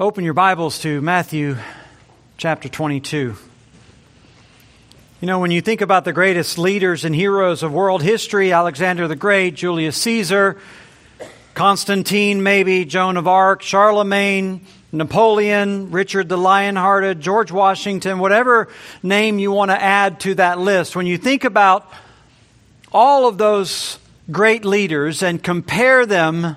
Open 0.00 0.24
your 0.24 0.34
Bibles 0.34 0.80
to 0.80 1.00
Matthew 1.00 1.56
chapter 2.36 2.68
22. 2.68 3.36
You 5.20 5.26
know, 5.28 5.38
when 5.38 5.52
you 5.52 5.60
think 5.60 5.82
about 5.82 6.04
the 6.04 6.12
greatest 6.12 6.58
leaders 6.58 7.04
and 7.04 7.14
heroes 7.14 7.62
of 7.62 7.72
world 7.72 8.02
history 8.02 8.50
Alexander 8.50 9.06
the 9.06 9.14
Great, 9.14 9.54
Julius 9.54 9.96
Caesar, 9.98 10.58
Constantine, 11.54 12.42
maybe, 12.42 12.84
Joan 12.84 13.16
of 13.16 13.28
Arc, 13.28 13.62
Charlemagne, 13.62 14.66
Napoleon, 14.90 15.92
Richard 15.92 16.28
the 16.28 16.38
Lionhearted, 16.38 17.20
George 17.20 17.52
Washington, 17.52 18.18
whatever 18.18 18.66
name 19.00 19.38
you 19.38 19.52
want 19.52 19.70
to 19.70 19.80
add 19.80 20.18
to 20.20 20.34
that 20.34 20.58
list, 20.58 20.96
when 20.96 21.06
you 21.06 21.18
think 21.18 21.44
about 21.44 21.88
all 22.90 23.28
of 23.28 23.38
those 23.38 24.00
great 24.28 24.64
leaders 24.64 25.22
and 25.22 25.40
compare 25.40 26.04
them 26.04 26.56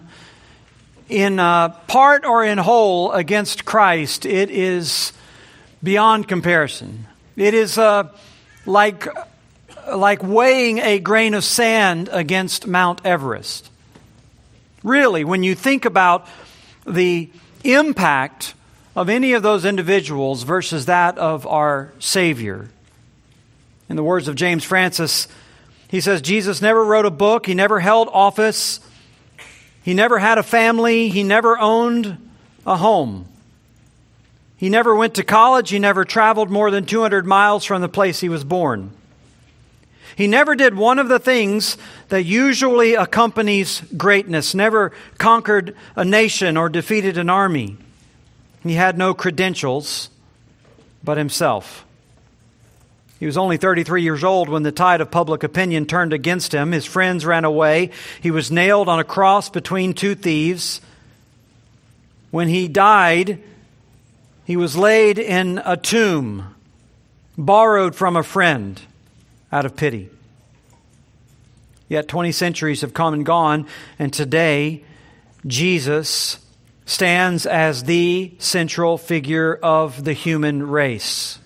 in 1.09 1.39
uh, 1.39 1.69
part 1.87 2.25
or 2.25 2.43
in 2.43 2.57
whole 2.57 3.11
against 3.11 3.65
Christ, 3.65 4.25
it 4.25 4.49
is 4.49 5.13
beyond 5.83 6.27
comparison. 6.27 7.07
It 7.35 7.53
is 7.53 7.77
uh, 7.77 8.09
like, 8.65 9.07
like 9.91 10.23
weighing 10.23 10.79
a 10.79 10.99
grain 10.99 11.33
of 11.33 11.43
sand 11.43 12.09
against 12.11 12.67
Mount 12.67 13.05
Everest. 13.05 13.69
Really, 14.83 15.23
when 15.23 15.43
you 15.43 15.55
think 15.55 15.85
about 15.85 16.27
the 16.85 17.29
impact 17.63 18.53
of 18.95 19.09
any 19.09 19.33
of 19.33 19.43
those 19.43 19.63
individuals 19.63 20.41
versus 20.41 20.87
that 20.87 21.19
of 21.19 21.45
our 21.45 21.93
Savior. 21.99 22.67
In 23.89 23.95
the 23.95 24.03
words 24.03 24.27
of 24.27 24.35
James 24.35 24.63
Francis, 24.63 25.27
he 25.87 26.01
says 26.01 26.21
Jesus 26.21 26.63
never 26.63 26.83
wrote 26.83 27.05
a 27.05 27.11
book, 27.11 27.45
he 27.45 27.53
never 27.53 27.79
held 27.79 28.09
office, 28.11 28.79
he 29.87 29.93
never 29.93 30.19
had 30.19 30.37
a 30.37 30.43
family. 30.43 31.07
He 31.07 31.23
never 31.23 31.57
owned 31.57 32.29
a 32.65 32.75
home. 32.75 33.25
He 34.57 34.67
never 34.67 34.93
went 34.93 35.15
to 35.15 35.23
college. 35.23 35.69
He 35.69 35.79
never 35.79 36.03
traveled 36.03 36.49
more 36.49 36.69
than 36.71 36.85
200 36.85 37.25
miles 37.25 37.63
from 37.63 37.81
the 37.81 37.87
place 37.87 38.19
he 38.19 38.27
was 38.27 38.43
born. 38.43 38.91
He 40.17 40.27
never 40.27 40.55
did 40.55 40.75
one 40.75 40.99
of 40.99 41.07
the 41.07 41.19
things 41.19 41.77
that 42.09 42.25
usually 42.25 42.95
accompanies 42.95 43.79
greatness, 43.95 44.53
never 44.53 44.91
conquered 45.17 45.73
a 45.95 46.03
nation 46.03 46.57
or 46.57 46.67
defeated 46.67 47.17
an 47.17 47.29
army. 47.29 47.77
He 48.63 48.73
had 48.73 48.97
no 48.97 49.13
credentials 49.13 50.09
but 51.01 51.15
himself. 51.15 51.85
He 53.19 53.25
was 53.25 53.37
only 53.37 53.57
33 53.57 54.03
years 54.03 54.23
old 54.23 54.47
when 54.47 54.63
the 54.63 54.71
tide 54.71 55.01
of 55.01 55.09
public 55.09 55.43
opinion 55.43 55.85
turned 55.85 56.13
against 56.13 56.53
him. 56.53 56.71
His 56.71 56.85
friends 56.85 57.25
ran 57.25 57.45
away. 57.45 57.89
He 58.21 58.31
was 58.31 58.51
nailed 58.51 58.87
on 58.89 58.99
a 58.99 59.03
cross 59.03 59.49
between 59.49 59.93
two 59.93 60.13
thieves. 60.13 60.81
When 62.29 62.47
he 62.47 62.67
died, 62.67 63.41
he 64.45 64.55
was 64.55 64.77
laid 64.77 65.17
in 65.17 65.61
a 65.65 65.75
tomb, 65.75 66.55
borrowed 67.37 67.95
from 67.95 68.15
a 68.15 68.23
friend 68.23 68.79
out 69.51 69.65
of 69.65 69.75
pity. 69.75 70.09
Yet 71.89 72.07
20 72.07 72.31
centuries 72.33 72.81
have 72.81 72.93
come 72.93 73.13
and 73.13 73.25
gone, 73.25 73.65
and 73.97 74.13
today 74.13 74.83
Jesus 75.45 76.37
stands 76.85 77.45
as 77.45 77.83
the 77.83 78.33
central 78.39 78.97
figure 78.97 79.55
of 79.55 80.03
the 80.03 80.13
human 80.13 80.67
race. 80.67 81.39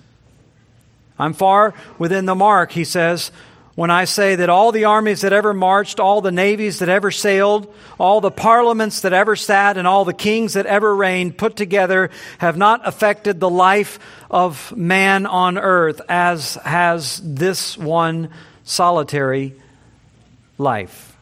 I'm 1.21 1.33
far 1.33 1.75
within 1.99 2.25
the 2.25 2.33
mark, 2.33 2.71
he 2.71 2.83
says, 2.83 3.31
when 3.75 3.91
I 3.91 4.05
say 4.05 4.35
that 4.37 4.49
all 4.49 4.71
the 4.71 4.85
armies 4.85 5.21
that 5.21 5.33
ever 5.33 5.53
marched, 5.53 5.99
all 5.99 6.19
the 6.19 6.31
navies 6.31 6.79
that 6.79 6.89
ever 6.89 7.11
sailed, 7.11 7.71
all 7.99 8.21
the 8.21 8.31
parliaments 8.31 9.01
that 9.01 9.13
ever 9.13 9.35
sat, 9.35 9.77
and 9.77 9.87
all 9.87 10.03
the 10.03 10.15
kings 10.15 10.53
that 10.53 10.65
ever 10.65 10.95
reigned 10.95 11.37
put 11.37 11.55
together 11.55 12.09
have 12.39 12.57
not 12.57 12.87
affected 12.87 13.39
the 13.39 13.49
life 13.51 13.99
of 14.31 14.75
man 14.75 15.27
on 15.27 15.59
earth 15.59 16.01
as 16.09 16.55
has 16.55 17.21
this 17.23 17.77
one 17.77 18.29
solitary 18.63 19.53
life. 20.57 21.15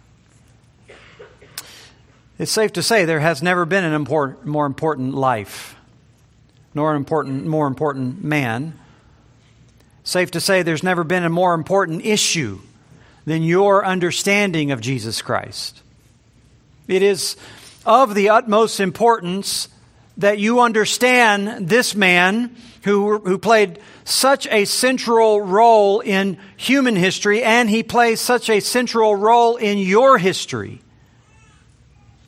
It's 2.37 2.51
safe 2.51 2.71
to 2.73 2.83
say 2.83 3.03
there 3.03 3.19
has 3.19 3.43
never 3.43 3.65
been 3.65 3.83
an 3.83 3.93
important, 3.93 4.45
more 4.45 4.65
important 4.65 5.13
life, 5.13 5.75
nor 6.73 6.91
an 6.91 6.95
important, 6.95 7.45
more 7.45 7.67
important 7.67 8.23
man 8.23 8.79
Safe 10.09 10.31
to 10.31 10.41
say 10.41 10.63
there's 10.63 10.81
never 10.81 11.03
been 11.03 11.23
a 11.23 11.29
more 11.29 11.53
important 11.53 12.03
issue 12.03 12.57
than 13.25 13.43
your 13.43 13.85
understanding 13.85 14.71
of 14.71 14.81
Jesus 14.81 15.21
Christ. 15.21 15.83
It 16.87 17.03
is 17.03 17.37
of 17.85 18.15
the 18.15 18.29
utmost 18.29 18.79
importance 18.79 19.69
that 20.17 20.39
you 20.39 20.61
understand 20.61 21.69
this 21.69 21.93
man 21.93 22.55
who, 22.85 23.19
who 23.19 23.37
played 23.37 23.77
such 24.03 24.47
a 24.47 24.65
central 24.65 25.41
role 25.41 25.99
in 25.99 26.39
human 26.57 26.95
history 26.95 27.43
and 27.43 27.69
he 27.69 27.83
plays 27.83 28.19
such 28.19 28.49
a 28.49 28.61
central 28.61 29.15
role 29.15 29.57
in 29.57 29.77
your 29.77 30.17
history. 30.17 30.81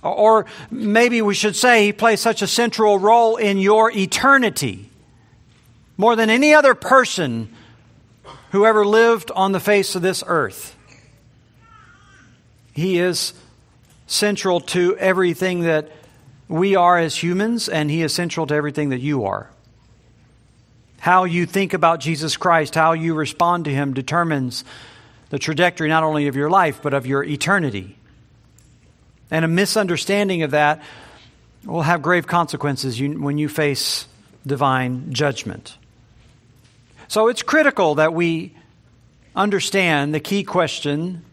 Or 0.04 0.46
maybe 0.70 1.24
we 1.24 1.34
should 1.34 1.56
say 1.56 1.86
he 1.86 1.94
plays 1.94 2.22
such 2.22 2.44
a 2.44 2.48
central 2.48 3.00
role 3.00 3.38
in 3.38 3.58
your 3.58 3.90
eternity. 3.90 4.88
More 5.98 6.16
than 6.16 6.30
any 6.30 6.54
other 6.54 6.76
person 6.76 7.50
who 8.52 8.66
ever 8.66 8.86
lived 8.86 9.32
on 9.32 9.52
the 9.52 9.60
face 9.60 9.96
of 9.96 10.02
this 10.02 10.24
earth. 10.28 10.76
He 12.74 13.00
is 13.00 13.34
central 14.08 14.60
to 14.62 14.98
everything 14.98 15.62
that 15.62 15.90
we 16.48 16.76
are 16.76 16.98
as 16.98 17.16
humans, 17.16 17.70
and 17.70 17.90
He 17.90 18.02
is 18.02 18.14
central 18.14 18.46
to 18.48 18.54
everything 18.54 18.90
that 18.90 19.00
you 19.00 19.26
are. 19.26 19.50
How 21.00 21.24
you 21.24 21.46
think 21.46 21.74
about 21.74 22.02
Jesus 22.02 22.36
Christ, 22.38 22.76
how 22.76 22.92
you 22.92 23.14
respond 23.14 23.66
to 23.66 23.72
Him, 23.72 23.94
determines 23.94 24.66
the 25.30 25.40
trajectory 25.40 25.88
not 25.88 26.04
only 26.04 26.28
of 26.28 26.36
your 26.36 26.50
life, 26.50 26.82
but 26.84 26.94
of 26.94 27.08
your 27.08 27.24
eternity. 27.24 27.98
And 29.32 29.46
a 29.46 29.48
misunderstanding 29.48 30.44
of 30.44 30.52
that 30.52 30.82
will 31.64 31.84
have 31.84 32.02
grave 32.02 32.28
consequences 32.28 33.00
when 33.02 33.38
you 33.38 33.48
face 33.48 34.08
divine 34.46 35.14
judgment. 35.14 35.78
So 37.12 37.28
it's 37.28 37.44
critical 37.44 37.96
that 37.96 38.14
we 38.14 38.56
understand 39.36 40.16
the 40.16 40.22
key 40.22 40.46
question 40.46 41.26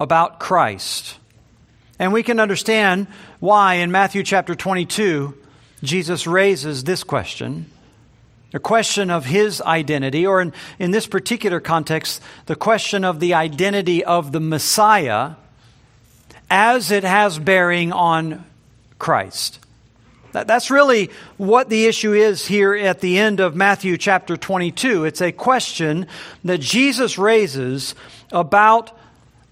about 0.00 0.40
Christ. 0.40 1.16
And 2.00 2.12
we 2.12 2.24
can 2.24 2.40
understand 2.40 3.06
why 3.38 3.74
in 3.74 3.92
Matthew 3.92 4.24
chapter 4.24 4.56
22, 4.56 5.38
Jesus 5.84 6.26
raises 6.26 6.82
this 6.82 7.04
question 7.04 7.66
the 8.50 8.58
question 8.58 9.10
of 9.10 9.26
his 9.26 9.62
identity, 9.62 10.26
or 10.26 10.40
in, 10.40 10.52
in 10.80 10.90
this 10.90 11.06
particular 11.06 11.60
context, 11.60 12.20
the 12.46 12.56
question 12.56 13.04
of 13.04 13.20
the 13.20 13.34
identity 13.34 14.04
of 14.04 14.32
the 14.32 14.40
Messiah 14.40 15.34
as 16.50 16.90
it 16.90 17.04
has 17.04 17.38
bearing 17.38 17.92
on 17.92 18.44
Christ. 18.98 19.60
That's 20.32 20.70
really 20.70 21.10
what 21.36 21.68
the 21.68 21.86
issue 21.86 22.12
is 22.12 22.46
here 22.46 22.74
at 22.74 23.00
the 23.00 23.18
end 23.18 23.40
of 23.40 23.56
Matthew 23.56 23.96
chapter 23.96 24.36
22. 24.36 25.04
It's 25.04 25.20
a 25.20 25.32
question 25.32 26.06
that 26.44 26.60
Jesus 26.60 27.18
raises 27.18 27.94
about 28.30 28.96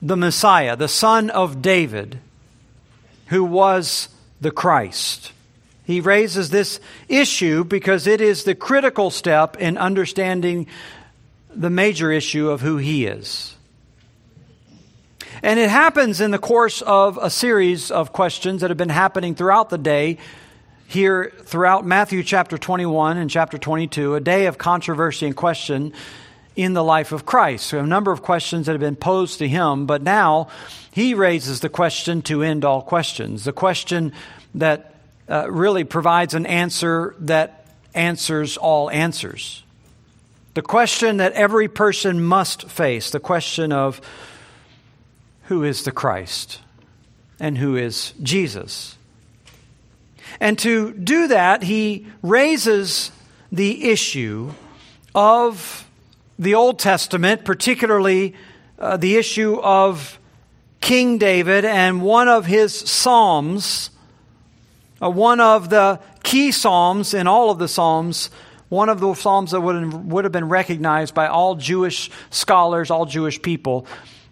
the 0.00 0.16
Messiah, 0.16 0.76
the 0.76 0.88
son 0.88 1.30
of 1.30 1.60
David, 1.60 2.20
who 3.26 3.44
was 3.44 4.08
the 4.40 4.52
Christ. 4.52 5.32
He 5.84 6.00
raises 6.00 6.50
this 6.50 6.80
issue 7.08 7.64
because 7.64 8.06
it 8.06 8.20
is 8.20 8.44
the 8.44 8.54
critical 8.54 9.10
step 9.10 9.56
in 9.56 9.78
understanding 9.78 10.66
the 11.54 11.70
major 11.70 12.12
issue 12.12 12.50
of 12.50 12.60
who 12.60 12.76
he 12.76 13.06
is. 13.06 13.56
And 15.42 15.58
it 15.58 15.70
happens 15.70 16.20
in 16.20 16.30
the 16.30 16.38
course 16.38 16.82
of 16.82 17.18
a 17.20 17.30
series 17.30 17.90
of 17.90 18.12
questions 18.12 18.60
that 18.60 18.70
have 18.70 18.76
been 18.76 18.88
happening 18.88 19.34
throughout 19.34 19.70
the 19.70 19.78
day 19.78 20.18
here 20.88 21.30
throughout 21.42 21.84
Matthew 21.84 22.22
chapter 22.22 22.56
21 22.56 23.18
and 23.18 23.28
chapter 23.28 23.58
22, 23.58 24.14
a 24.14 24.20
day 24.20 24.46
of 24.46 24.56
controversy 24.56 25.26
and 25.26 25.36
question 25.36 25.92
in 26.56 26.72
the 26.72 26.82
life 26.82 27.12
of 27.12 27.26
Christ. 27.26 27.66
So 27.66 27.80
a 27.80 27.86
number 27.86 28.10
of 28.10 28.22
questions 28.22 28.64
that 28.66 28.72
have 28.72 28.80
been 28.80 28.96
posed 28.96 29.40
to 29.40 29.48
him, 29.48 29.84
but 29.84 30.00
now 30.00 30.48
he 30.90 31.12
raises 31.12 31.60
the 31.60 31.68
question 31.68 32.22
to 32.22 32.42
end 32.42 32.64
all 32.64 32.80
questions, 32.80 33.44
the 33.44 33.52
question 33.52 34.14
that 34.54 34.94
uh, 35.28 35.46
really 35.50 35.84
provides 35.84 36.32
an 36.32 36.46
answer 36.46 37.14
that 37.20 37.66
answers 37.94 38.56
all 38.56 38.90
answers. 38.90 39.62
The 40.54 40.62
question 40.62 41.18
that 41.18 41.34
every 41.34 41.68
person 41.68 42.22
must 42.22 42.66
face, 42.66 43.10
the 43.10 43.20
question 43.20 43.72
of 43.72 44.00
who 45.44 45.64
is 45.64 45.82
the 45.82 45.92
Christ 45.92 46.62
and 47.38 47.58
who 47.58 47.76
is 47.76 48.14
Jesus. 48.22 48.97
And 50.40 50.58
to 50.60 50.92
do 50.92 51.28
that, 51.28 51.62
he 51.62 52.06
raises 52.22 53.10
the 53.50 53.90
issue 53.90 54.52
of 55.14 55.88
the 56.38 56.54
Old 56.54 56.78
Testament, 56.78 57.44
particularly 57.44 58.34
uh, 58.78 58.96
the 58.96 59.16
issue 59.16 59.60
of 59.60 60.18
King 60.80 61.18
David 61.18 61.64
and 61.64 62.00
one 62.02 62.28
of 62.28 62.46
his 62.46 62.74
Psalms, 62.74 63.90
uh, 65.02 65.10
one 65.10 65.40
of 65.40 65.70
the 65.70 66.00
key 66.22 66.52
Psalms 66.52 67.14
in 67.14 67.26
all 67.26 67.50
of 67.50 67.58
the 67.58 67.68
Psalms, 67.68 68.30
one 68.68 68.88
of 68.88 69.00
the 69.00 69.14
Psalms 69.14 69.50
that 69.50 69.60
would, 69.60 70.10
would 70.10 70.24
have 70.24 70.32
been 70.32 70.48
recognized 70.48 71.14
by 71.14 71.26
all 71.26 71.56
Jewish 71.56 72.10
scholars, 72.30 72.90
all 72.90 73.06
Jewish 73.06 73.40
people, 73.42 73.86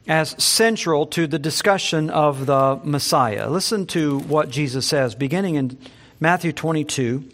as 0.08 0.43
central 0.43 1.06
to 1.06 1.26
the 1.26 1.38
discussion 1.38 2.11
of 2.11 2.47
the 2.47 2.81
Messiah. 2.85 3.50
Listen 3.50 3.87
to 3.87 4.20
what 4.20 4.50
Jesus 4.50 4.87
says, 4.87 5.14
beginning 5.14 5.56
in 5.56 5.79
Matthew 6.20 6.53
22 6.53 7.25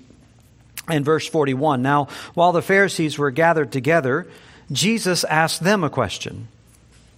and 0.89 1.05
verse 1.05 1.29
41. 1.29 1.83
Now, 1.83 2.09
while 2.35 2.53
the 2.53 2.63
Pharisees 2.63 3.19
were 3.19 3.31
gathered 3.31 3.73
together, 3.73 4.27
Jesus 4.71 5.25
asked 5.25 5.63
them 5.63 5.85
a 5.85 5.91
question, 5.91 6.49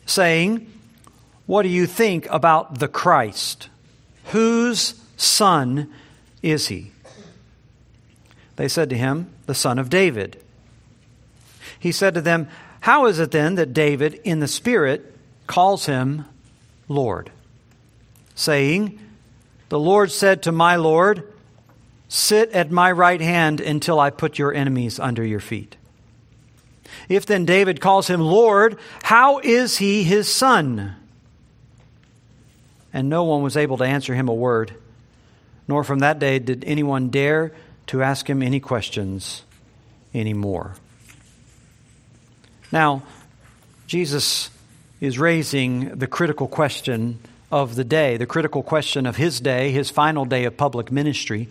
saying, 0.06 0.70
What 1.46 1.62
do 1.62 1.68
you 1.68 1.86
think 1.86 2.26
about 2.30 2.78
the 2.80 2.88
Christ? 2.88 3.68
Whose 4.26 5.00
son 5.16 5.92
is 6.42 6.68
he? 6.68 6.90
They 8.56 8.68
said 8.68 8.90
to 8.90 8.96
him, 8.96 9.32
The 9.46 9.54
son 9.54 9.78
of 9.78 9.88
David. 9.88 10.40
He 11.78 11.92
said 11.92 12.14
to 12.14 12.20
them, 12.20 12.48
How 12.80 13.06
is 13.06 13.18
it 13.18 13.30
then 13.30 13.54
that 13.54 13.72
David, 13.72 14.14
in 14.24 14.40
the 14.40 14.48
Spirit, 14.48 15.13
calls 15.46 15.86
him 15.86 16.24
Lord, 16.88 17.30
saying, 18.34 18.98
The 19.68 19.78
Lord 19.78 20.10
said 20.10 20.42
to 20.44 20.52
my 20.52 20.76
Lord, 20.76 21.30
Sit 22.08 22.52
at 22.52 22.70
my 22.70 22.92
right 22.92 23.20
hand 23.20 23.60
until 23.60 23.98
I 23.98 24.10
put 24.10 24.38
your 24.38 24.54
enemies 24.54 25.00
under 25.00 25.24
your 25.24 25.40
feet. 25.40 25.76
If 27.08 27.26
then 27.26 27.44
David 27.44 27.80
calls 27.80 28.08
him 28.08 28.20
Lord, 28.20 28.78
how 29.02 29.38
is 29.40 29.78
he 29.78 30.04
his 30.04 30.32
son? 30.32 30.94
And 32.92 33.08
no 33.08 33.24
one 33.24 33.42
was 33.42 33.56
able 33.56 33.78
to 33.78 33.84
answer 33.84 34.14
him 34.14 34.28
a 34.28 34.34
word, 34.34 34.74
nor 35.66 35.82
from 35.82 36.00
that 36.00 36.18
day 36.18 36.38
did 36.38 36.64
anyone 36.64 37.08
dare 37.08 37.52
to 37.88 38.02
ask 38.02 38.28
him 38.30 38.42
any 38.42 38.60
questions 38.60 39.42
anymore. 40.14 40.76
Now, 42.70 43.02
Jesus 43.86 44.50
is 45.04 45.18
raising 45.18 45.98
the 45.98 46.06
critical 46.06 46.48
question 46.48 47.18
of 47.50 47.74
the 47.74 47.84
day, 47.84 48.16
the 48.16 48.26
critical 48.26 48.62
question 48.62 49.06
of 49.06 49.16
his 49.16 49.40
day, 49.40 49.70
his 49.70 49.90
final 49.90 50.24
day 50.24 50.44
of 50.44 50.56
public 50.56 50.90
ministry, 50.90 51.48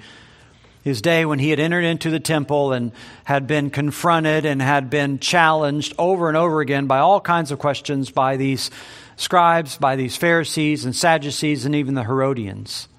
his 0.84 1.02
day 1.02 1.24
when 1.24 1.40
he 1.40 1.50
had 1.50 1.60
entered 1.60 1.86
into 1.86 2.10
the 2.10 2.20
temple 2.20 2.74
and 2.74 2.92
had 3.24 3.48
been 3.48 3.70
confronted 3.70 4.46
and 4.46 4.62
had 4.62 4.90
been 4.90 5.20
challenged 5.20 5.94
over 5.98 6.28
and 6.28 6.36
over 6.36 6.60
again 6.62 6.88
by 6.88 7.00
all 7.00 7.22
kinds 7.22 7.52
of 7.52 7.60
questions 7.60 8.10
by 8.10 8.36
these 8.36 8.70
scribes, 9.16 9.78
by 9.78 9.96
these 9.96 10.18
Pharisees 10.18 10.84
and 10.84 10.96
Sadducees, 10.96 11.66
and 11.66 11.76
even 11.76 11.94
the 11.94 12.04
Herodians. 12.04 12.90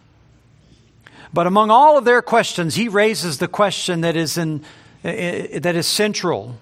But 1.33 1.47
among 1.47 1.71
all 1.71 1.99
of 1.99 2.05
their 2.05 2.23
questions, 2.23 2.75
he 2.75 2.89
raises 2.89 3.39
the 3.39 3.49
question 3.49 4.03
that 4.03 4.17
is, 4.17 4.39
in, 4.39 4.65
that 5.03 5.75
is 5.77 5.87
central 5.87 6.57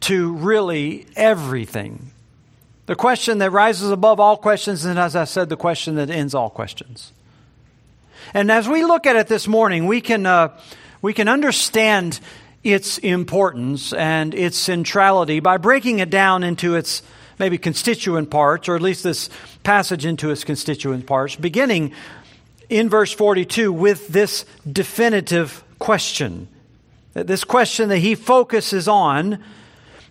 to 0.00 0.34
really 0.34 1.06
everything 1.16 2.10
the 2.88 2.96
question 2.96 3.36
that 3.36 3.50
rises 3.50 3.90
above 3.90 4.18
all 4.18 4.38
questions, 4.38 4.86
and 4.86 4.98
as 4.98 5.14
I 5.14 5.24
said, 5.24 5.50
the 5.50 5.58
question 5.58 5.96
that 5.96 6.08
ends 6.08 6.34
all 6.34 6.48
questions. 6.48 7.12
And 8.32 8.50
as 8.50 8.66
we 8.66 8.82
look 8.82 9.04
at 9.04 9.14
it 9.14 9.26
this 9.26 9.46
morning, 9.46 9.84
we 9.86 10.00
can, 10.00 10.24
uh, 10.24 10.58
we 11.02 11.12
can 11.12 11.28
understand 11.28 12.18
its 12.64 12.96
importance 12.96 13.92
and 13.92 14.34
its 14.34 14.56
centrality 14.56 15.38
by 15.38 15.58
breaking 15.58 15.98
it 15.98 16.08
down 16.08 16.42
into 16.42 16.76
its 16.76 17.02
maybe 17.38 17.58
constituent 17.58 18.30
parts, 18.30 18.70
or 18.70 18.74
at 18.74 18.80
least 18.80 19.04
this 19.04 19.28
passage 19.64 20.06
into 20.06 20.30
its 20.30 20.42
constituent 20.42 21.06
parts, 21.06 21.36
beginning 21.36 21.92
in 22.70 22.88
verse 22.88 23.12
42 23.12 23.70
with 23.70 24.08
this 24.08 24.46
definitive 24.70 25.62
question. 25.78 26.48
This 27.12 27.44
question 27.44 27.90
that 27.90 27.98
he 27.98 28.14
focuses 28.14 28.88
on 28.88 29.44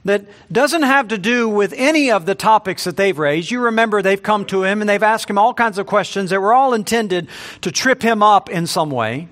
that 0.07 0.25
doesn't 0.51 0.83
have 0.83 1.09
to 1.09 1.17
do 1.17 1.47
with 1.47 1.73
any 1.77 2.11
of 2.11 2.25
the 2.25 2.35
topics 2.35 2.83
that 2.83 2.97
they've 2.97 3.17
raised. 3.17 3.51
You 3.51 3.61
remember 3.61 4.01
they've 4.01 4.21
come 4.21 4.45
to 4.45 4.63
him 4.63 4.81
and 4.81 4.89
they've 4.89 5.03
asked 5.03 5.29
him 5.29 5.37
all 5.37 5.53
kinds 5.53 5.77
of 5.77 5.87
questions 5.87 6.31
that 6.31 6.41
were 6.41 6.53
all 6.53 6.73
intended 6.73 7.27
to 7.61 7.71
trip 7.71 8.01
him 8.01 8.21
up 8.21 8.49
in 8.49 8.67
some 8.67 8.89
way. 8.89 9.27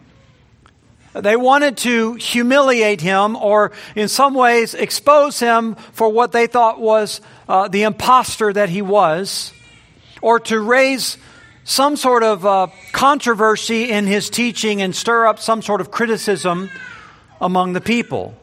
They 1.13 1.37
wanted 1.37 1.77
to 1.77 2.15
humiliate 2.15 2.99
him 2.99 3.37
or, 3.37 3.71
in 3.95 4.09
some 4.09 4.33
ways, 4.33 4.73
expose 4.73 5.39
him 5.39 5.75
for 5.93 6.09
what 6.09 6.33
they 6.33 6.45
thought 6.45 6.79
was 6.79 7.21
uh, 7.47 7.69
the 7.69 7.83
impostor 7.83 8.51
that 8.51 8.67
he 8.67 8.81
was, 8.81 9.53
or 10.21 10.41
to 10.41 10.59
raise 10.59 11.17
some 11.63 11.95
sort 11.95 12.21
of 12.21 12.45
uh, 12.45 12.67
controversy 12.91 13.89
in 13.91 14.05
his 14.05 14.29
teaching 14.29 14.81
and 14.81 14.93
stir 14.93 15.25
up 15.25 15.39
some 15.39 15.61
sort 15.61 15.79
of 15.79 15.89
criticism 15.89 16.69
among 17.39 17.71
the 17.73 17.81
people. 17.81 18.35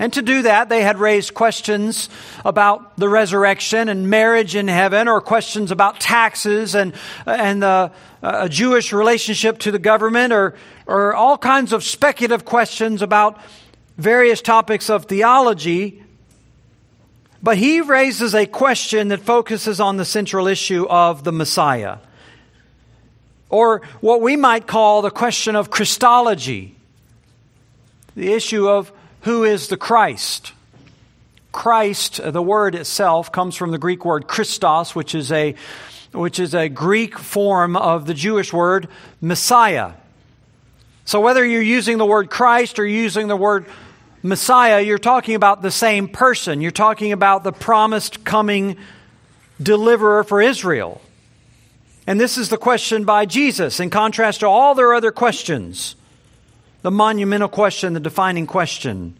And 0.00 0.14
to 0.14 0.22
do 0.22 0.42
that, 0.42 0.70
they 0.70 0.80
had 0.80 0.98
raised 0.98 1.34
questions 1.34 2.08
about 2.42 2.96
the 2.96 3.06
resurrection 3.06 3.90
and 3.90 4.08
marriage 4.08 4.56
in 4.56 4.66
heaven, 4.66 5.08
or 5.08 5.20
questions 5.20 5.70
about 5.70 6.00
taxes 6.00 6.74
and, 6.74 6.94
and 7.26 7.62
the, 7.62 7.92
a 8.22 8.48
Jewish 8.48 8.94
relationship 8.94 9.58
to 9.58 9.70
the 9.70 9.78
government, 9.78 10.32
or, 10.32 10.54
or 10.86 11.14
all 11.14 11.36
kinds 11.36 11.74
of 11.74 11.84
speculative 11.84 12.46
questions 12.46 13.02
about 13.02 13.38
various 13.98 14.40
topics 14.40 14.88
of 14.88 15.04
theology. 15.04 16.02
But 17.42 17.58
he 17.58 17.82
raises 17.82 18.34
a 18.34 18.46
question 18.46 19.08
that 19.08 19.20
focuses 19.20 19.80
on 19.80 19.98
the 19.98 20.06
central 20.06 20.46
issue 20.46 20.86
of 20.88 21.24
the 21.24 21.32
Messiah, 21.32 21.98
or 23.50 23.82
what 24.00 24.22
we 24.22 24.34
might 24.34 24.66
call 24.66 25.02
the 25.02 25.10
question 25.10 25.56
of 25.56 25.68
Christology, 25.68 26.74
the 28.16 28.32
issue 28.32 28.66
of 28.66 28.90
who 29.22 29.44
is 29.44 29.68
the 29.68 29.76
Christ? 29.76 30.52
Christ, 31.52 32.20
uh, 32.20 32.30
the 32.30 32.42
word 32.42 32.74
itself, 32.74 33.32
comes 33.32 33.56
from 33.56 33.70
the 33.70 33.78
Greek 33.78 34.04
word 34.04 34.26
Christos, 34.26 34.94
which 34.94 35.14
is 35.14 35.32
a, 35.32 35.54
which 36.12 36.38
is 36.38 36.54
a 36.54 36.68
Greek 36.68 37.18
form 37.18 37.76
of 37.76 38.06
the 38.06 38.14
Jewish 38.14 38.52
word 38.52 38.88
Messiah. 39.20 39.92
So 41.04 41.20
whether 41.20 41.44
you're 41.44 41.60
using 41.60 41.98
the 41.98 42.06
word 42.06 42.30
Christ 42.30 42.78
or 42.78 42.86
using 42.86 43.28
the 43.28 43.36
word 43.36 43.66
Messiah, 44.22 44.80
you're 44.80 44.98
talking 44.98 45.34
about 45.34 45.62
the 45.62 45.70
same 45.70 46.08
person. 46.08 46.60
You're 46.60 46.70
talking 46.70 47.12
about 47.12 47.42
the 47.42 47.52
promised 47.52 48.24
coming 48.24 48.76
deliverer 49.60 50.24
for 50.24 50.40
Israel. 50.40 51.00
And 52.06 52.20
this 52.20 52.38
is 52.38 52.48
the 52.48 52.56
question 52.56 53.04
by 53.04 53.26
Jesus, 53.26 53.80
in 53.80 53.90
contrast 53.90 54.40
to 54.40 54.46
all 54.46 54.74
their 54.74 54.94
other 54.94 55.10
questions 55.10 55.96
the 56.82 56.90
monumental 56.90 57.48
question, 57.48 57.92
the 57.92 58.00
defining 58.00 58.46
question. 58.46 59.16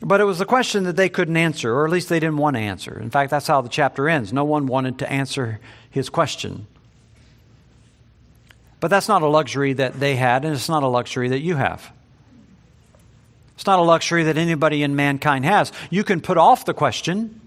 But 0.00 0.20
it 0.20 0.24
was 0.24 0.40
a 0.40 0.44
question 0.44 0.84
that 0.84 0.96
they 0.96 1.08
couldn't 1.08 1.36
answer, 1.36 1.74
or 1.74 1.84
at 1.84 1.90
least 1.90 2.08
they 2.08 2.20
didn't 2.20 2.36
want 2.36 2.56
to 2.56 2.60
answer. 2.60 2.98
In 3.00 3.10
fact, 3.10 3.30
that's 3.30 3.46
how 3.46 3.60
the 3.60 3.68
chapter 3.68 4.08
ends. 4.08 4.32
No 4.32 4.44
one 4.44 4.66
wanted 4.66 4.98
to 5.00 5.10
answer 5.10 5.58
his 5.90 6.08
question. 6.08 6.66
But 8.80 8.88
that's 8.88 9.08
not 9.08 9.22
a 9.22 9.26
luxury 9.26 9.72
that 9.72 9.98
they 9.98 10.14
had, 10.14 10.44
and 10.44 10.54
it's 10.54 10.68
not 10.68 10.84
a 10.84 10.88
luxury 10.88 11.30
that 11.30 11.40
you 11.40 11.56
have. 11.56 11.90
It's 13.56 13.66
not 13.66 13.80
a 13.80 13.82
luxury 13.82 14.22
that 14.24 14.38
anybody 14.38 14.84
in 14.84 14.94
mankind 14.94 15.44
has. 15.44 15.72
You 15.90 16.04
can 16.04 16.20
put 16.20 16.38
off 16.38 16.64
the 16.64 16.74
question, 16.74 17.40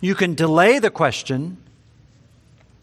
you 0.00 0.16
can 0.16 0.34
delay 0.34 0.80
the 0.80 0.90
question, 0.90 1.58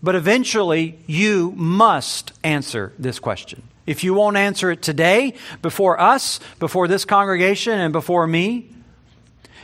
but 0.02 0.16
eventually 0.16 0.98
you 1.06 1.52
must 1.58 2.32
answer 2.44 2.94
this 2.98 3.20
question. 3.20 3.64
If 3.86 4.04
you 4.04 4.14
won't 4.14 4.38
answer 4.38 4.72
it 4.72 4.82
today, 4.82 5.36
before 5.62 6.00
us, 6.00 6.40
before 6.60 6.88
this 6.88 7.06
congregation, 7.06 7.80
and 7.80 7.94
before 7.94 8.26
me, 8.26 8.70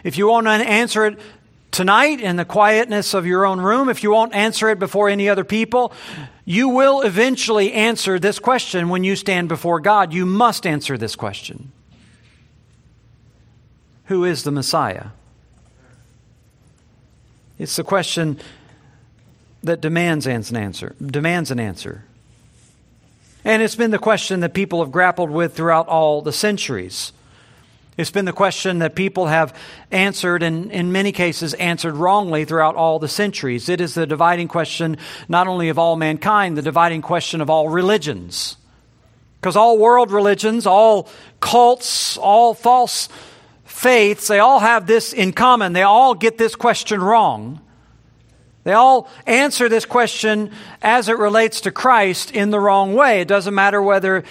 if 0.03 0.17
you 0.17 0.27
won't 0.27 0.47
answer 0.47 1.05
it 1.05 1.19
tonight 1.71 2.19
in 2.21 2.35
the 2.35 2.45
quietness 2.45 3.13
of 3.13 3.25
your 3.25 3.45
own 3.45 3.59
room, 3.59 3.89
if 3.89 4.03
you 4.03 4.11
won't 4.11 4.35
answer 4.35 4.69
it 4.69 4.79
before 4.79 5.09
any 5.09 5.29
other 5.29 5.43
people, 5.43 5.93
you 6.45 6.69
will 6.69 7.01
eventually 7.01 7.73
answer 7.73 8.19
this 8.19 8.39
question 8.39 8.89
when 8.89 9.03
you 9.03 9.15
stand 9.15 9.47
before 9.47 9.79
God. 9.79 10.13
You 10.13 10.25
must 10.25 10.67
answer 10.67 10.97
this 10.97 11.15
question 11.15 11.71
Who 14.05 14.23
is 14.23 14.43
the 14.43 14.51
Messiah? 14.51 15.07
It's 17.57 17.75
the 17.75 17.83
question 17.83 18.39
that 19.63 19.81
demands 19.81 20.25
an 20.25 20.57
answer. 20.57 20.95
Demands 20.99 21.51
an 21.51 21.59
answer. 21.59 22.05
And 23.43 23.61
it's 23.61 23.75
been 23.75 23.91
the 23.91 23.99
question 23.99 24.41
that 24.41 24.53
people 24.53 24.83
have 24.83 24.91
grappled 24.91 25.31
with 25.31 25.55
throughout 25.55 25.87
all 25.87 26.21
the 26.21 26.31
centuries. 26.31 27.11
It's 27.97 28.11
been 28.11 28.25
the 28.25 28.33
question 28.33 28.79
that 28.79 28.95
people 28.95 29.27
have 29.27 29.55
answered, 29.91 30.43
and 30.43 30.71
in 30.71 30.91
many 30.91 31.11
cases 31.11 31.53
answered 31.55 31.95
wrongly 31.95 32.45
throughout 32.45 32.75
all 32.75 32.99
the 32.99 33.07
centuries. 33.07 33.67
It 33.67 33.81
is 33.81 33.95
the 33.95 34.07
dividing 34.07 34.47
question 34.47 34.97
not 35.27 35.47
only 35.47 35.69
of 35.69 35.77
all 35.77 35.95
mankind, 35.95 36.57
the 36.57 36.61
dividing 36.61 37.01
question 37.01 37.41
of 37.41 37.49
all 37.49 37.67
religions. 37.67 38.57
Because 39.39 39.55
all 39.55 39.77
world 39.77 40.11
religions, 40.11 40.65
all 40.65 41.09
cults, 41.39 42.17
all 42.17 42.53
false 42.53 43.09
faiths, 43.65 44.27
they 44.27 44.39
all 44.39 44.59
have 44.59 44.87
this 44.87 45.13
in 45.13 45.33
common. 45.33 45.73
They 45.73 45.81
all 45.81 46.13
get 46.13 46.37
this 46.37 46.55
question 46.55 47.01
wrong. 47.01 47.59
They 48.63 48.73
all 48.73 49.09
answer 49.25 49.69
this 49.69 49.85
question 49.85 50.51
as 50.81 51.09
it 51.09 51.17
relates 51.17 51.61
to 51.61 51.71
Christ 51.71 52.31
in 52.31 52.51
the 52.51 52.59
wrong 52.59 52.93
way. 52.93 53.21
It 53.21 53.27
doesn't 53.27 53.55
matter 53.55 53.81
whether 53.81 54.23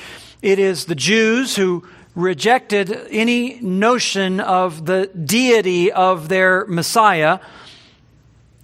It 0.42 0.58
is 0.58 0.86
the 0.86 0.94
Jews 0.94 1.54
who 1.54 1.86
rejected 2.14 2.90
any 3.10 3.60
notion 3.60 4.40
of 4.40 4.86
the 4.86 5.06
deity 5.08 5.92
of 5.92 6.30
their 6.30 6.64
Messiah. 6.66 7.40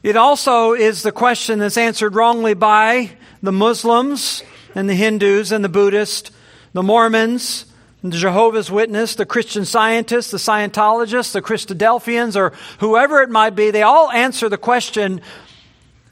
It 0.02 0.16
also 0.16 0.72
is 0.72 1.02
the 1.02 1.12
question 1.12 1.58
that's 1.58 1.76
answered 1.76 2.14
wrongly 2.14 2.54
by 2.54 3.10
the 3.42 3.52
Muslims 3.52 4.42
and 4.74 4.88
the 4.88 4.94
Hindus 4.94 5.52
and 5.52 5.62
the 5.62 5.68
Buddhists, 5.68 6.30
the 6.72 6.82
Mormons, 6.82 7.66
the 8.02 8.10
Jehovah's 8.10 8.70
Witness, 8.70 9.16
the 9.16 9.26
Christian 9.26 9.66
scientists, 9.66 10.30
the 10.30 10.38
Scientologists, 10.38 11.32
the 11.32 11.42
Christadelphians, 11.42 12.36
or 12.36 12.54
whoever 12.78 13.20
it 13.20 13.30
might 13.30 13.54
be. 13.54 13.70
They 13.70 13.82
all 13.82 14.10
answer 14.10 14.48
the 14.48 14.56
question 14.56 15.20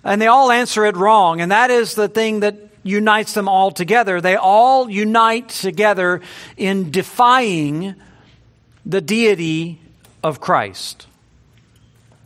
and 0.05 0.21
they 0.21 0.27
all 0.27 0.51
answer 0.51 0.85
it 0.85 0.97
wrong. 0.97 1.41
And 1.41 1.51
that 1.51 1.71
is 1.71 1.95
the 1.95 2.09
thing 2.09 2.41
that 2.41 2.57
unites 2.83 3.33
them 3.33 3.49
all 3.49 3.71
together. 3.71 4.21
They 4.21 4.37
all 4.37 4.91
unite 4.91 5.49
together 5.49 6.21
in 6.57 6.91
defying 6.91 7.95
the 8.85 9.01
deity 9.01 9.81
of 10.23 10.41
Christ. 10.41 11.07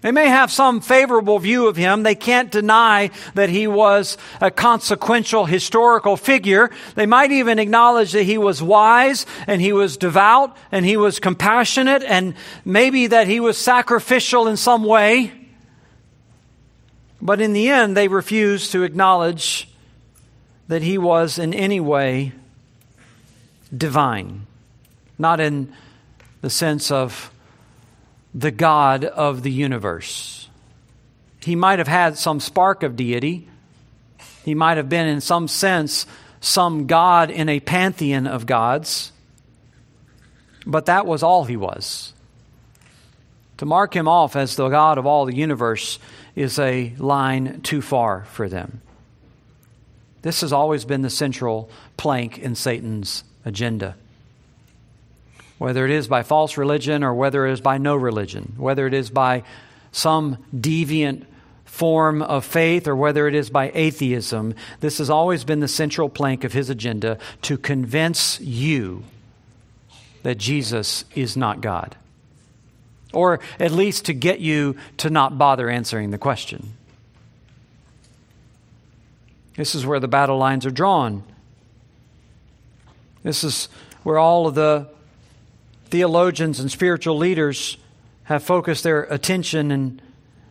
They 0.00 0.12
may 0.12 0.28
have 0.28 0.52
some 0.52 0.80
favorable 0.80 1.40
view 1.40 1.66
of 1.66 1.76
him. 1.76 2.04
They 2.04 2.14
can't 2.14 2.52
deny 2.52 3.11
that 3.35 3.49
he 3.49 3.66
was 3.66 4.16
a 4.40 4.50
consequential 4.50 5.44
historical 5.44 6.16
figure. 6.16 6.70
They 6.94 7.06
might 7.06 7.32
even 7.32 7.58
acknowledge 7.58 8.12
that 8.12 8.23
he 8.23 8.38
was 8.38 8.62
wise 8.62 9.26
and 9.49 9.61
he 9.61 9.73
was 9.73 9.97
devout 9.97 10.56
and 10.70 10.85
he 10.87 10.97
was 10.97 11.18
compassionate 11.18 12.04
and 12.04 12.35
maybe 12.64 13.08
that 13.08 13.26
he 13.26 13.40
was 13.40 13.58
sacrificial 13.58 14.47
in 14.47 14.56
some 14.56 14.85
way. 14.85 15.32
But 17.21 17.41
in 17.41 17.53
the 17.53 17.69
end, 17.69 17.97
they 17.97 18.09
refused 18.09 18.73
to 18.73 18.85
acknowledge 18.85 19.69
that 20.69 20.83
he 20.83 20.99
was 20.99 21.39
in 21.39 21.53
any 21.53 21.81
way 21.81 22.33
divine, 23.77 24.47
not 25.19 25.41
in 25.41 25.73
the 26.41 26.51
sense 26.51 26.91
of 26.91 27.33
the 28.35 28.51
God 28.51 29.05
of 29.05 29.43
the 29.43 29.51
universe. 29.51 30.49
He 31.43 31.57
might 31.57 31.79
have 31.79 31.89
had 31.89 32.19
some 32.19 32.41
spark 32.41 32.83
of 32.83 32.97
deity. 32.97 33.49
He 34.45 34.55
might 34.55 34.77
have 34.77 34.89
been, 34.89 35.07
in 35.07 35.21
some 35.21 35.49
sense, 35.49 36.07
some 36.41 36.87
God 36.87 37.31
in 37.31 37.49
a 37.49 37.61
pantheon 37.61 38.27
of 38.27 38.47
gods. 38.47 39.13
But 40.67 40.87
that 40.87 41.07
was 41.07 41.23
all 41.23 41.45
he 41.45 41.57
was. 41.57 42.13
To 43.57 43.67
mark 43.67 43.95
him 43.95 44.07
off 44.07 44.37
as 44.37 44.55
the 44.55 44.69
God 44.69 44.99
of 44.99 45.07
all 45.07 45.25
the 45.25 45.35
universe 45.35 45.99
is 46.38 46.59
a 46.59 46.92
line 46.99 47.61
too 47.62 47.83
far 47.83 48.25
for 48.26 48.49
them. 48.49 48.80
This 50.23 50.40
has 50.42 50.52
always 50.52 50.85
been 50.85 51.02
the 51.02 51.11
central 51.11 51.68
plank 51.97 52.38
in 52.38 52.54
Satan's 52.54 53.25
agenda. 53.45 53.97
Whether 55.59 55.85
it 55.85 55.90
is 55.90 56.07
by 56.07 56.23
false 56.23 56.57
religion 56.57 57.02
or 57.02 57.12
whether 57.12 57.45
it 57.47 57.52
is 57.52 57.61
by 57.61 57.78
no 57.78 57.97
religion, 57.97 58.54
whether 58.57 58.87
it 58.87 58.95
is 58.95 59.11
by 59.11 59.42
some 59.90 60.38
deviant 60.54 61.26
form 61.64 62.23
of 62.23 62.45
faith 62.45 62.87
or 62.87 62.95
whether 62.95 63.26
it 63.26 63.35
is 63.35 63.50
by 63.50 63.73
atheism, 63.75 64.54
this 64.78 64.99
has 64.99 65.11
always 65.11 65.42
been 65.42 65.59
the 65.59 65.68
central 65.68 66.09
plank 66.09 66.45
of 66.45 66.52
his 66.52 66.71
agenda 66.71 67.18
to 67.42 67.59
convince 67.59 68.40
you 68.40 69.02
that 70.23 70.38
Jesus 70.38 71.04
is 71.16 71.37
not 71.37 71.61
God. 71.61 71.97
Or 73.12 73.41
at 73.59 73.73
least 73.73 74.05
to 74.07 74.12
get 74.12 74.41
you 74.41 74.77
to 74.99 75.11
not 75.11 75.38
bother 75.38 75.69
answering 75.69 76.11
the 76.11 76.19
question. 76.19 76.75
This 79.57 79.75
is 79.75 79.85
where 79.85 79.99
the 79.99 80.09
battle 80.09 80.38
lines 80.38 80.67
are 80.67 80.71
drawn. 80.71 81.25
This 83.23 83.43
is 83.43 83.69
where 84.03 84.19
all 84.19 84.47
of 84.47 84.55
the 84.55 84.88
theologians 85.87 86.61
and 86.61 86.71
spiritual 86.71 87.17
leaders 87.17 87.77
have 88.25 88.43
focused 88.43 88.85
their 88.85 89.03
attention 89.05 89.71
and 89.71 90.03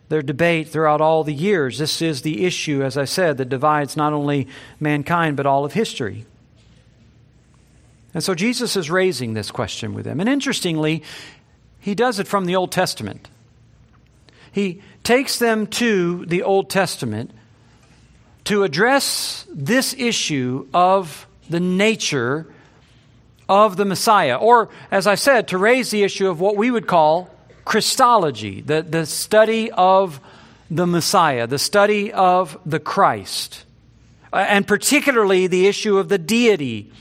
their 0.10 0.22
debate 0.22 0.70
throughout 0.70 1.00
all 1.00 1.24
the 1.24 1.34
years. 1.34 1.78
This 1.78 2.02
is 2.02 2.22
the 2.22 2.46
issue, 2.46 2.82
as 2.82 2.98
I 2.98 3.06
said, 3.06 3.38
that 3.38 3.50
divides 3.50 3.96
not 3.96 4.14
only 4.14 4.48
mankind 4.80 5.38
but 5.38 5.46
all 5.46 5.64
of 5.64 5.74
history. 5.74 6.26
And 8.14 8.24
so 8.24 8.34
Jesus 8.34 8.76
is 8.76 8.90
raising 8.90 9.36
this 9.36 9.52
question 9.52 9.94
with 9.94 10.06
them. 10.06 10.20
And 10.20 10.28
interestingly, 10.28 11.04
he 11.88 11.96
does 11.96 12.20
it 12.20 12.28
from 12.28 12.44
the 12.44 12.58
Old 12.58 12.70
Testament. 12.70 13.30
He 14.52 14.82
takes 15.04 15.40
them 15.40 15.68
to 15.68 16.26
the 16.26 16.44
Old 16.44 16.70
Testament 16.70 17.32
to 18.44 18.64
address 18.64 19.48
this 19.50 19.96
issue 19.98 20.68
of 20.74 21.26
the 21.50 21.62
nature 21.62 22.46
of 23.48 23.78
the 23.78 23.86
Messiah, 23.86 24.36
or, 24.36 24.68
as 24.92 25.08
I 25.08 25.16
said, 25.16 25.48
to 25.48 25.58
raise 25.58 25.90
the 25.90 26.04
issue 26.04 26.30
of 26.30 26.42
what 26.42 26.58
we 26.58 26.70
would 26.70 26.88
call 26.88 27.30
Christology, 27.64 28.60
the, 28.60 28.82
the 28.82 29.06
study 29.06 29.72
of 29.72 30.20
the 30.70 30.86
Messiah, 30.86 31.48
the 31.48 31.58
study 31.58 32.12
of 32.12 32.60
the 32.66 32.82
Christ, 32.82 33.64
uh, 34.34 34.46
and 34.50 34.68
particularly 34.68 35.48
the 35.48 35.68
issue 35.68 36.00
of 36.00 36.10
the 36.10 36.18
deity 36.18 36.92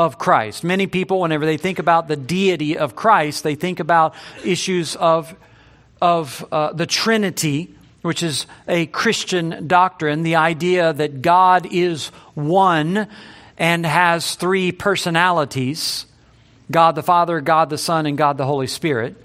of 0.00 0.16
Christ. 0.16 0.64
Many 0.64 0.86
people, 0.86 1.20
whenever 1.20 1.44
they 1.44 1.58
think 1.58 1.78
about 1.78 2.08
the 2.08 2.16
deity 2.16 2.78
of 2.78 2.96
Christ, 2.96 3.44
they 3.44 3.54
think 3.54 3.80
about 3.80 4.14
issues 4.44 4.96
of, 4.96 5.34
of 6.00 6.46
uh, 6.50 6.72
the 6.72 6.86
Trinity 6.86 7.74
which 8.02 8.22
is 8.22 8.46
a 8.66 8.86
Christian 8.86 9.66
doctrine, 9.66 10.22
the 10.22 10.36
idea 10.36 10.90
that 10.90 11.20
God 11.20 11.68
is 11.70 12.06
one 12.34 13.08
and 13.58 13.84
has 13.84 14.36
three 14.36 14.72
personalities 14.72 16.06
God 16.70 16.94
the 16.94 17.02
Father, 17.02 17.40
God 17.40 17.68
the 17.68 17.76
Son, 17.76 18.06
and 18.06 18.16
God 18.16 18.38
the 18.38 18.46
Holy 18.46 18.68
Spirit. 18.68 19.16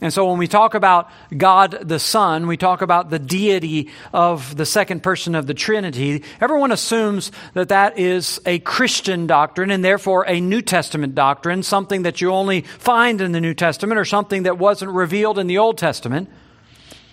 And 0.00 0.12
so 0.12 0.28
when 0.28 0.38
we 0.38 0.46
talk 0.46 0.74
about 0.74 1.10
God 1.36 1.78
the 1.82 1.98
Son, 1.98 2.46
we 2.46 2.56
talk 2.56 2.82
about 2.82 3.10
the 3.10 3.18
deity 3.18 3.90
of 4.12 4.56
the 4.56 4.64
second 4.64 5.02
person 5.02 5.34
of 5.34 5.48
the 5.48 5.54
Trinity. 5.54 6.22
Everyone 6.40 6.70
assumes 6.70 7.32
that 7.54 7.70
that 7.70 7.98
is 7.98 8.40
a 8.46 8.60
Christian 8.60 9.26
doctrine 9.26 9.72
and 9.72 9.84
therefore 9.84 10.24
a 10.28 10.40
New 10.40 10.62
Testament 10.62 11.16
doctrine, 11.16 11.64
something 11.64 12.02
that 12.02 12.20
you 12.20 12.30
only 12.30 12.60
find 12.60 13.20
in 13.20 13.32
the 13.32 13.40
New 13.40 13.54
Testament 13.54 13.98
or 13.98 14.04
something 14.04 14.44
that 14.44 14.56
wasn't 14.56 14.92
revealed 14.92 15.38
in 15.38 15.48
the 15.48 15.58
Old 15.58 15.78
Testament. 15.78 16.28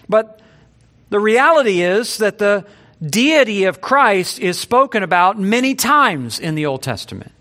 But 0.08 0.40
the 1.10 1.20
reality 1.20 1.82
is 1.82 2.20
that 2.20 2.38
the 2.38 2.66
deity 3.02 3.66
of 3.66 3.82
Christ 3.82 4.40
is 4.40 4.60
spoken 4.60 5.02
about 5.02 5.40
many 5.40 5.74
times 5.74 6.40
in 6.40 6.54
the 6.54 6.68
Old 6.68 6.84
Testament. 6.84 7.32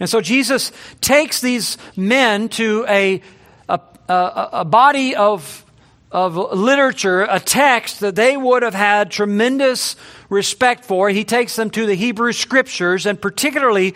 And 0.00 0.10
so 0.10 0.20
Jesus 0.20 0.72
takes 1.00 1.40
these 1.40 1.78
men 1.96 2.48
to 2.50 2.84
a, 2.88 3.22
a, 3.68 3.80
a, 4.08 4.48
a 4.52 4.64
body 4.64 5.16
of, 5.16 5.64
of 6.10 6.36
literature, 6.36 7.22
a 7.22 7.40
text 7.40 8.00
that 8.00 8.14
they 8.14 8.36
would 8.36 8.62
have 8.62 8.74
had 8.74 9.10
tremendous 9.10 9.96
respect 10.28 10.84
for. 10.84 11.08
He 11.10 11.24
takes 11.24 11.56
them 11.56 11.70
to 11.70 11.86
the 11.86 11.94
Hebrew 11.94 12.32
Scriptures 12.32 13.06
and 13.06 13.20
particularly 13.20 13.94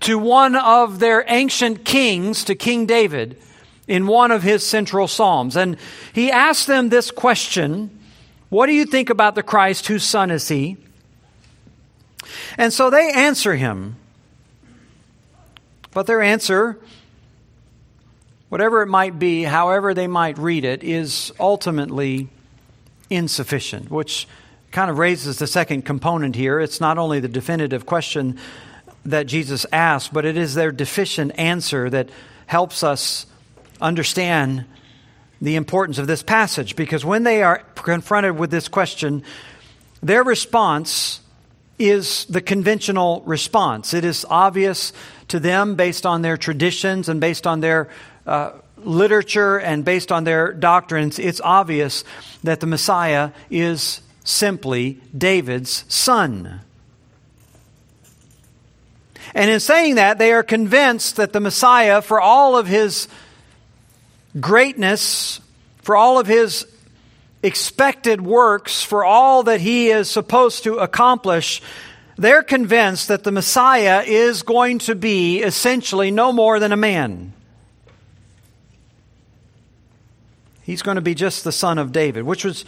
to 0.00 0.18
one 0.18 0.56
of 0.56 0.98
their 0.98 1.24
ancient 1.28 1.84
kings, 1.84 2.44
to 2.44 2.54
King 2.54 2.86
David 2.86 3.38
in 3.86 4.06
one 4.06 4.30
of 4.30 4.42
his 4.42 4.66
central 4.66 5.08
psalms. 5.08 5.56
And 5.56 5.76
he 6.12 6.30
asks 6.30 6.66
them 6.66 6.88
this 6.88 7.10
question 7.10 7.90
What 8.48 8.66
do 8.66 8.72
you 8.72 8.84
think 8.84 9.10
about 9.10 9.34
the 9.34 9.42
Christ? 9.42 9.86
Whose 9.86 10.04
son 10.04 10.30
is 10.30 10.48
he? 10.48 10.76
And 12.58 12.72
so 12.72 12.90
they 12.90 13.12
answer 13.12 13.54
him. 13.54 13.96
But 15.92 16.06
their 16.06 16.22
answer, 16.22 16.78
whatever 18.54 18.82
it 18.82 18.86
might 18.86 19.18
be, 19.18 19.42
however 19.42 19.94
they 19.94 20.06
might 20.06 20.38
read 20.38 20.64
it, 20.64 20.84
is 20.84 21.32
ultimately 21.40 22.28
insufficient, 23.10 23.90
which 23.90 24.28
kind 24.70 24.92
of 24.92 24.96
raises 24.96 25.40
the 25.40 25.46
second 25.48 25.84
component 25.84 26.36
here. 26.36 26.60
It's 26.60 26.80
not 26.80 26.96
only 26.96 27.18
the 27.18 27.26
definitive 27.26 27.84
question 27.84 28.38
that 29.06 29.26
Jesus 29.26 29.66
asked, 29.72 30.12
but 30.12 30.24
it 30.24 30.36
is 30.36 30.54
their 30.54 30.70
deficient 30.70 31.36
answer 31.36 31.90
that 31.90 32.10
helps 32.46 32.84
us 32.84 33.26
understand 33.80 34.66
the 35.40 35.56
importance 35.56 35.98
of 35.98 36.06
this 36.06 36.22
passage 36.22 36.76
because 36.76 37.04
when 37.04 37.24
they 37.24 37.42
are 37.42 37.58
confronted 37.74 38.38
with 38.38 38.52
this 38.52 38.68
question, 38.68 39.24
their 40.00 40.22
response 40.22 41.20
is 41.76 42.24
the 42.26 42.40
conventional 42.40 43.20
response. 43.26 43.94
It 43.94 44.04
is 44.04 44.24
obvious 44.30 44.92
to 45.26 45.40
them 45.40 45.74
based 45.74 46.06
on 46.06 46.22
their 46.22 46.36
traditions 46.36 47.08
and 47.08 47.20
based 47.20 47.48
on 47.48 47.58
their 47.58 47.88
uh, 48.26 48.52
literature 48.78 49.58
and 49.58 49.84
based 49.84 50.12
on 50.12 50.24
their 50.24 50.52
doctrines. 50.52 51.18
It's 51.18 51.40
obvious 51.40 52.04
that 52.42 52.60
the 52.60 52.66
Messiah 52.66 53.30
is 53.50 54.00
simply 54.24 55.00
David's 55.16 55.84
son. 55.88 56.60
And 59.34 59.50
in 59.50 59.60
saying 59.60 59.96
that, 59.96 60.18
they 60.18 60.32
are 60.32 60.42
convinced 60.42 61.16
that 61.16 61.32
the 61.32 61.40
Messiah, 61.40 62.02
for 62.02 62.20
all 62.20 62.56
of 62.56 62.66
his 62.66 63.08
greatness, 64.40 65.40
for 65.82 65.96
all 65.96 66.18
of 66.18 66.26
his 66.26 66.66
expected 67.42 68.20
works, 68.20 68.82
for 68.82 69.04
all 69.04 69.42
that 69.44 69.60
he 69.60 69.90
is 69.90 70.10
supposed 70.10 70.64
to 70.64 70.78
accomplish, 70.78 71.62
they're 72.16 72.42
convinced 72.42 73.08
that 73.08 73.24
the 73.24 73.32
Messiah 73.32 74.02
is 74.06 74.42
going 74.42 74.78
to 74.80 74.94
be 74.94 75.42
essentially 75.42 76.10
no 76.10 76.32
more 76.32 76.60
than 76.60 76.72
a 76.72 76.76
man. 76.76 77.32
He's 80.64 80.82
going 80.82 80.94
to 80.94 81.02
be 81.02 81.14
just 81.14 81.44
the 81.44 81.52
son 81.52 81.78
of 81.78 81.92
David, 81.92 82.24
which 82.24 82.42
was 82.42 82.64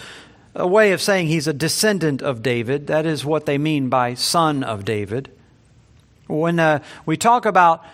a 0.55 0.67
way 0.67 0.93
of 0.93 1.01
saying 1.01 1.29
he's 1.29 1.49
a 1.49 1.53
descendant 1.53 2.23
of 2.23 2.43
David. 2.43 2.87
That 2.89 3.07
is 3.07 3.25
what 3.25 3.47
they 3.47 3.57
mean 3.57 3.89
by 3.89 4.15
son 4.15 4.63
of 4.63 4.85
David. 4.85 5.31
When 6.27 6.59
uh, 6.59 6.83
we 7.07 7.17
talk 7.17 7.47
about 7.47 7.85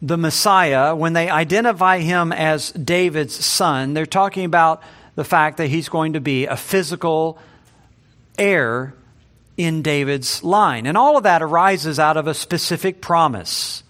the 0.00 0.16
Messiah, 0.16 0.94
when 0.94 1.12
they 1.12 1.28
identify 1.28 1.98
him 1.98 2.32
as 2.32 2.70
David's 2.72 3.44
son, 3.44 3.92
they're 3.92 4.06
talking 4.06 4.46
about 4.46 4.82
the 5.16 5.24
fact 5.24 5.58
that 5.58 5.68
he's 5.68 5.88
going 5.90 6.14
to 6.14 6.20
be 6.20 6.46
a 6.46 6.56
physical 6.56 7.38
heir 8.38 8.94
in 9.56 9.82
David's 9.82 10.42
line. 10.42 10.86
And 10.86 10.96
all 10.96 11.18
of 11.18 11.24
that 11.24 11.42
arises 11.42 11.98
out 11.98 12.16
of 12.16 12.26
a 12.26 12.34
specific 12.34 13.00
promise 13.02 13.82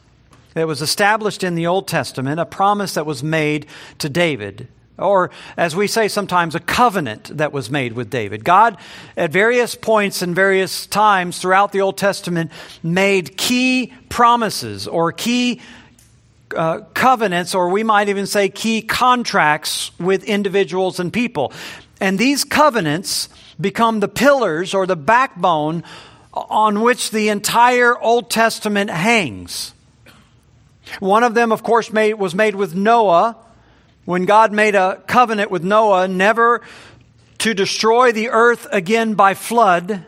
that 0.54 0.66
was 0.66 0.82
established 0.82 1.44
in 1.44 1.54
the 1.54 1.66
Old 1.66 1.86
Testament, 1.86 2.40
a 2.40 2.46
promise 2.46 2.94
that 2.94 3.06
was 3.06 3.22
made 3.22 3.66
to 3.98 4.08
David. 4.08 4.68
Or, 4.96 5.30
as 5.56 5.74
we 5.74 5.88
say 5.88 6.06
sometimes, 6.06 6.54
a 6.54 6.60
covenant 6.60 7.36
that 7.38 7.52
was 7.52 7.68
made 7.68 7.94
with 7.94 8.10
David. 8.10 8.44
God, 8.44 8.76
at 9.16 9.32
various 9.32 9.74
points 9.74 10.22
and 10.22 10.34
various 10.34 10.86
times 10.86 11.38
throughout 11.40 11.72
the 11.72 11.80
Old 11.80 11.98
Testament, 11.98 12.52
made 12.82 13.36
key 13.36 13.92
promises 14.08 14.86
or 14.86 15.10
key 15.10 15.60
uh, 16.54 16.80
covenants, 16.94 17.56
or 17.56 17.70
we 17.70 17.82
might 17.82 18.08
even 18.08 18.26
say 18.26 18.48
key 18.48 18.82
contracts 18.82 19.90
with 19.98 20.22
individuals 20.24 21.00
and 21.00 21.12
people. 21.12 21.52
And 22.00 22.16
these 22.16 22.44
covenants 22.44 23.28
become 23.60 23.98
the 23.98 24.08
pillars 24.08 24.74
or 24.74 24.86
the 24.86 24.96
backbone 24.96 25.82
on 26.32 26.82
which 26.82 27.10
the 27.10 27.30
entire 27.30 27.98
Old 28.00 28.30
Testament 28.30 28.90
hangs. 28.90 29.74
One 31.00 31.24
of 31.24 31.34
them, 31.34 31.50
of 31.50 31.64
course, 31.64 31.92
made, 31.92 32.14
was 32.14 32.34
made 32.34 32.54
with 32.54 32.74
Noah 32.74 33.36
when 34.04 34.24
God 34.24 34.52
made 34.52 34.74
a 34.74 35.02
covenant 35.06 35.50
with 35.50 35.64
Noah 35.64 36.08
never 36.08 36.60
to 37.38 37.54
destroy 37.54 38.12
the 38.12 38.30
earth 38.30 38.66
again 38.70 39.14
by 39.14 39.34
flood. 39.34 40.04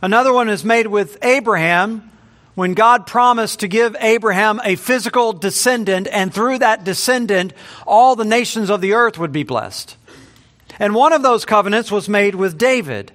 Another 0.00 0.32
one 0.32 0.48
is 0.48 0.64
made 0.64 0.86
with 0.86 1.18
Abraham 1.22 2.10
when 2.54 2.74
God 2.74 3.06
promised 3.06 3.60
to 3.60 3.68
give 3.68 3.96
Abraham 4.00 4.60
a 4.62 4.76
physical 4.76 5.32
descendant, 5.32 6.06
and 6.12 6.34
through 6.34 6.58
that 6.58 6.84
descendant, 6.84 7.54
all 7.86 8.14
the 8.14 8.24
nations 8.24 8.68
of 8.68 8.80
the 8.80 8.92
earth 8.92 9.18
would 9.18 9.32
be 9.32 9.42
blessed. 9.42 9.96
And 10.78 10.94
one 10.94 11.12
of 11.12 11.22
those 11.22 11.44
covenants 11.44 11.90
was 11.90 12.08
made 12.08 12.34
with 12.34 12.58
David 12.58 13.12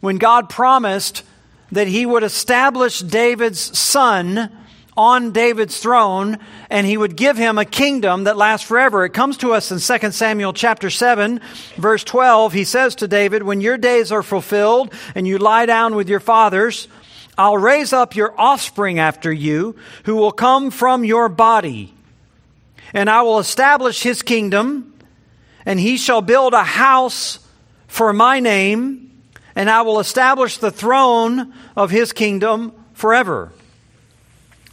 when 0.00 0.16
God 0.16 0.48
promised 0.48 1.22
that 1.70 1.88
he 1.88 2.06
would 2.06 2.22
establish 2.22 3.00
David's 3.00 3.78
son 3.78 4.50
on 4.96 5.32
David's 5.32 5.78
throne 5.78 6.38
and 6.68 6.86
he 6.86 6.96
would 6.96 7.16
give 7.16 7.36
him 7.36 7.56
a 7.56 7.64
kingdom 7.64 8.24
that 8.24 8.36
lasts 8.36 8.66
forever. 8.66 9.04
It 9.04 9.14
comes 9.14 9.38
to 9.38 9.52
us 9.52 9.70
in 9.70 10.00
2 10.00 10.10
Samuel 10.10 10.52
chapter 10.52 10.90
7 10.90 11.40
verse 11.76 12.04
12. 12.04 12.52
He 12.52 12.64
says 12.64 12.94
to 12.96 13.08
David, 13.08 13.42
when 13.42 13.60
your 13.60 13.78
days 13.78 14.12
are 14.12 14.22
fulfilled 14.22 14.92
and 15.14 15.26
you 15.26 15.38
lie 15.38 15.66
down 15.66 15.94
with 15.94 16.08
your 16.08 16.20
fathers, 16.20 16.88
I'll 17.38 17.56
raise 17.56 17.92
up 17.92 18.14
your 18.14 18.38
offspring 18.38 18.98
after 18.98 19.32
you 19.32 19.76
who 20.04 20.16
will 20.16 20.32
come 20.32 20.70
from 20.70 21.04
your 21.04 21.28
body 21.28 21.94
and 22.92 23.08
I 23.08 23.22
will 23.22 23.38
establish 23.38 24.02
his 24.02 24.22
kingdom 24.22 24.92
and 25.64 25.80
he 25.80 25.96
shall 25.96 26.20
build 26.20 26.52
a 26.52 26.64
house 26.64 27.38
for 27.86 28.12
my 28.12 28.40
name 28.40 29.10
and 29.54 29.70
I 29.70 29.82
will 29.82 30.00
establish 30.00 30.58
the 30.58 30.70
throne 30.70 31.54
of 31.76 31.90
his 31.90 32.12
kingdom 32.12 32.72
forever. 32.92 33.52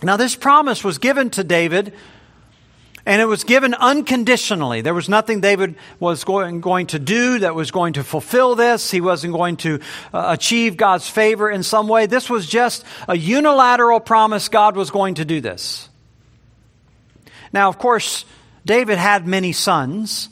Now, 0.02 0.18
this 0.18 0.36
promise 0.36 0.84
was 0.84 0.98
given 0.98 1.30
to 1.32 1.44
David, 1.44 1.94
and 3.06 3.22
it 3.22 3.26
was 3.26 3.44
given 3.44 3.74
unconditionally. 3.74 4.82
There 4.82 4.94
was 4.94 5.10
nothing 5.10 5.42
David 5.42 5.76
was 6.00 6.24
going, 6.24 6.62
going 6.62 6.88
to 6.88 7.00
do 7.00 7.40
that 7.40 7.54
was 7.56 7.72
going 7.72 7.94
to 7.94 8.04
fulfill 8.04 8.56
this. 8.56 8.92
He 8.92 9.02
wasn't 9.02 9.34
going 9.34 9.58
to 9.58 9.80
uh, 10.14 10.28
achieve 10.28 10.78
God's 10.78 11.10
favor 11.10 11.50
in 11.50 11.64
some 11.64 11.88
way. 11.88 12.06
This 12.06 12.30
was 12.30 12.48
just 12.48 12.86
a 13.08 13.18
unilateral 13.18 14.00
promise 14.00 14.48
God 14.48 14.78
was 14.78 14.92
going 14.92 15.16
to 15.16 15.26
do 15.26 15.42
this. 15.42 15.90
Now, 17.52 17.68
of 17.68 17.78
course, 17.78 18.26
David 18.66 18.98
had 18.98 19.28
many 19.28 19.52
sons. 19.52 20.30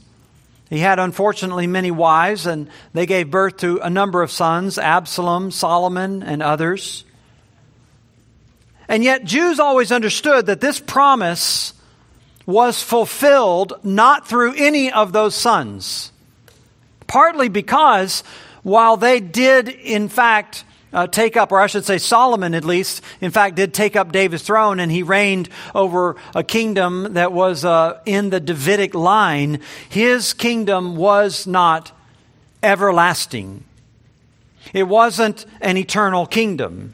He 0.70 0.80
had, 0.80 1.00
unfortunately, 1.00 1.68
many 1.68 1.91
wives, 1.91 2.46
and 2.46 2.70
they 2.94 3.06
gave 3.06 3.32
birth 3.32 3.58
to 3.58 3.80
a 3.80 3.89
number 3.89 4.22
of 4.22 4.32
sons 4.32 4.78
Absalom, 4.78 5.52
Solomon, 5.52 6.24
and 6.24 6.44
others. 6.44 7.06
And 8.88 9.04
yet, 9.04 9.26
Jews 9.26 9.60
always 9.60 9.91
understood 9.91 10.45
that 10.45 10.62
this 10.62 10.80
promise 10.80 11.73
was 12.45 12.82
fulfilled 12.82 13.73
not 13.84 14.28
through 14.28 14.54
any 14.56 14.91
of 14.91 15.12
those 15.12 15.36
sons. 15.36 16.12
Partly 17.06 17.50
because 17.50 18.23
while 18.63 18.97
they 18.97 19.19
did, 19.19 19.67
in 19.67 20.08
fact, 20.08 20.63
uh, 20.93 21.08
take 21.08 21.36
up, 21.36 21.52
or 21.52 21.60
I 21.60 21.67
should 21.67 21.86
say, 21.86 21.97
Solomon 21.97 22.54
at 22.54 22.63
least, 22.63 23.02
in 23.19 23.32
fact, 23.32 23.56
did 23.56 23.73
take 23.73 23.95
up 23.95 24.12
David's 24.12 24.43
throne 24.43 24.80
and 24.80 24.91
he 24.91 25.04
reigned 25.04 25.50
over 25.76 26.15
a 26.34 26.43
kingdom 26.43 27.13
that 27.13 27.34
was 27.34 27.65
uh, 27.65 28.00
in 28.06 28.30
the 28.30 28.39
Davidic 28.39 28.95
line. 28.95 29.60
His 29.89 30.34
kingdom 30.34 30.95
was 30.95 31.45
not 31.45 31.91
everlasting, 32.63 33.63
it 34.73 34.84
wasn't 34.84 35.45
an 35.62 35.78
eternal 35.78 36.26
kingdom. 36.26 36.93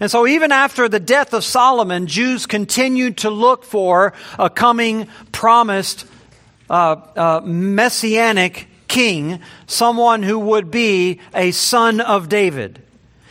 And 0.00 0.10
so, 0.10 0.26
even 0.26 0.52
after 0.52 0.88
the 0.88 1.00
death 1.00 1.32
of 1.32 1.44
Solomon, 1.44 2.06
Jews 2.06 2.46
continued 2.46 3.18
to 3.18 3.30
look 3.30 3.64
for 3.64 4.12
a 4.38 4.50
coming 4.50 5.08
promised 5.32 6.06
uh, 6.68 6.96
uh, 7.16 7.40
messianic 7.44 8.68
king, 8.88 9.40
someone 9.66 10.22
who 10.22 10.38
would 10.38 10.70
be 10.70 11.20
a 11.34 11.50
son 11.50 12.00
of 12.00 12.28
David. 12.28 12.82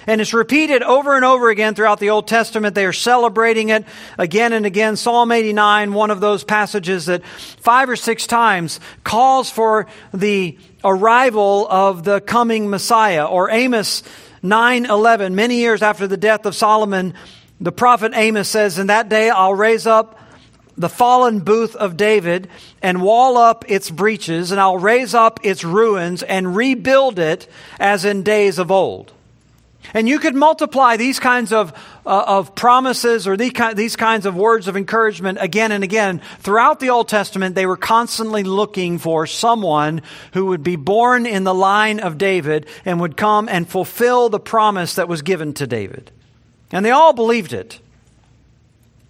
And 0.08 0.22
it's 0.22 0.34
repeated 0.34 0.84
over 0.84 1.16
and 1.16 1.26
over 1.26 1.50
again 1.50 1.74
throughout 1.74 2.00
the 2.00 2.12
Old 2.12 2.28
Testament. 2.28 2.76
They 2.76 2.86
are 2.86 2.94
celebrating 2.94 3.70
it 3.70 3.86
again 4.20 4.54
and 4.54 4.66
again. 4.66 4.98
Psalm 4.98 5.32
89, 5.32 5.94
one 5.94 6.12
of 6.12 6.20
those 6.20 6.44
passages 6.44 7.08
that 7.08 7.26
five 7.26 7.90
or 7.90 7.96
six 7.96 8.28
times 8.28 8.80
calls 9.04 9.50
for 9.50 9.88
the 10.14 10.60
arrival 10.84 11.68
of 11.68 12.04
the 12.04 12.22
coming 12.22 12.70
Messiah. 12.70 13.26
Or 13.26 13.50
Amos 13.50 14.04
9:11, 14.46 15.36
many 15.36 15.58
years 15.58 15.82
after 15.82 16.08
the 16.08 16.18
death 16.18 16.46
of 16.46 16.56
Solomon, 16.56 17.14
the 17.60 17.72
prophet 17.72 18.14
Amos 18.16 18.48
says, 18.48 18.78
"In 18.78 18.88
that 18.88 19.10
day 19.10 19.30
I'll 19.30 19.54
raise 19.54 19.88
up 19.88 20.20
the 20.78 20.90
fallen 20.90 21.40
booth 21.40 21.76
of 21.76 21.98
David 21.98 22.50
and 22.82 23.02
wall 23.02 23.38
up 23.38 23.66
its 23.68 23.90
breaches, 23.90 24.52
and 24.52 24.60
I'll 24.60 24.78
raise 24.78 25.14
up 25.14 25.40
its 25.44 25.64
ruins 25.64 26.22
and 26.22 26.56
rebuild 26.56 27.18
it 27.18 27.48
as 27.80 28.06
in 28.06 28.24
days 28.24 28.60
of 28.60 28.72
old." 28.72 29.12
And 29.94 30.08
you 30.08 30.20
could 30.20 30.36
multiply 30.36 30.98
these 30.98 31.20
kinds 31.20 31.52
of, 31.54 31.72
uh, 32.06 32.24
of 32.28 32.56
promises 32.56 33.28
or 33.28 33.38
these, 33.38 33.54
these 33.76 33.96
kinds 33.96 34.26
of 34.26 34.36
words 34.36 34.68
of 34.68 34.78
encouragement 34.78 35.38
again 35.42 35.72
and 35.72 35.84
again. 35.84 36.22
Throughout 36.40 36.80
the 36.80 36.90
Old 36.90 37.08
Testament, 37.08 37.56
they 37.56 37.66
were 37.66 37.78
constantly 37.78 38.44
looking 38.44 38.98
for 38.98 39.28
someone 39.28 40.02
who 40.34 40.48
would 40.48 40.64
be 40.64 40.76
born 40.76 41.26
in 41.26 41.44
the 41.44 41.54
line 41.54 42.00
of 42.00 42.18
David 42.18 42.68
and 42.86 43.00
would 43.00 43.18
come 43.18 43.48
and 43.50 43.68
fulfill 43.68 44.30
the 44.30 44.40
promise 44.40 44.96
that 44.96 45.08
was 45.08 45.22
given 45.22 45.54
to 45.54 45.68
David. 45.68 46.12
And 46.72 46.86
they 46.86 46.92
all 46.92 47.14
believed 47.14 47.54
it. 47.54 47.80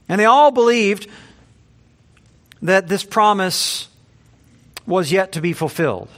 And 0.08 0.20
they 0.20 0.26
all 0.26 0.52
believed 0.52 1.08
that 2.62 2.88
this 2.88 3.04
promise 3.04 3.88
was 4.86 5.12
yet 5.12 5.34
to 5.34 5.42
be 5.42 5.54
fulfilled. 5.54 6.10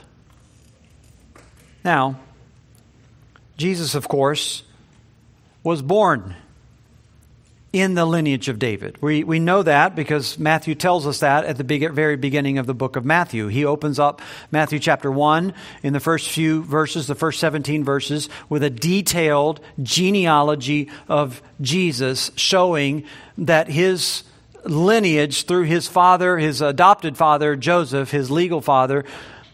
Now, 1.84 2.18
Jesus, 3.58 3.94
of 3.96 4.08
course, 4.08 4.62
was 5.62 5.82
born 5.82 6.36
in 7.72 7.94
the 7.94 8.06
lineage 8.06 8.48
of 8.48 8.58
David. 8.58 8.96
We, 9.02 9.24
we 9.24 9.40
know 9.40 9.62
that 9.62 9.94
because 9.94 10.38
Matthew 10.38 10.74
tells 10.74 11.06
us 11.06 11.20
that 11.20 11.44
at 11.44 11.58
the 11.58 11.64
big, 11.64 11.90
very 11.92 12.16
beginning 12.16 12.58
of 12.58 12.66
the 12.66 12.72
book 12.72 12.96
of 12.96 13.04
Matthew. 13.04 13.48
He 13.48 13.64
opens 13.64 13.98
up 13.98 14.22
Matthew 14.50 14.78
chapter 14.78 15.10
1 15.10 15.52
in 15.82 15.92
the 15.92 16.00
first 16.00 16.30
few 16.30 16.62
verses, 16.62 17.08
the 17.08 17.14
first 17.14 17.40
17 17.40 17.84
verses, 17.84 18.30
with 18.48 18.62
a 18.62 18.70
detailed 18.70 19.60
genealogy 19.82 20.88
of 21.08 21.42
Jesus 21.60 22.30
showing 22.36 23.04
that 23.36 23.68
his 23.68 24.22
lineage 24.64 25.44
through 25.44 25.64
his 25.64 25.88
father, 25.88 26.38
his 26.38 26.62
adopted 26.62 27.16
father, 27.16 27.54
Joseph, 27.54 28.10
his 28.10 28.30
legal 28.30 28.60
father, 28.60 29.04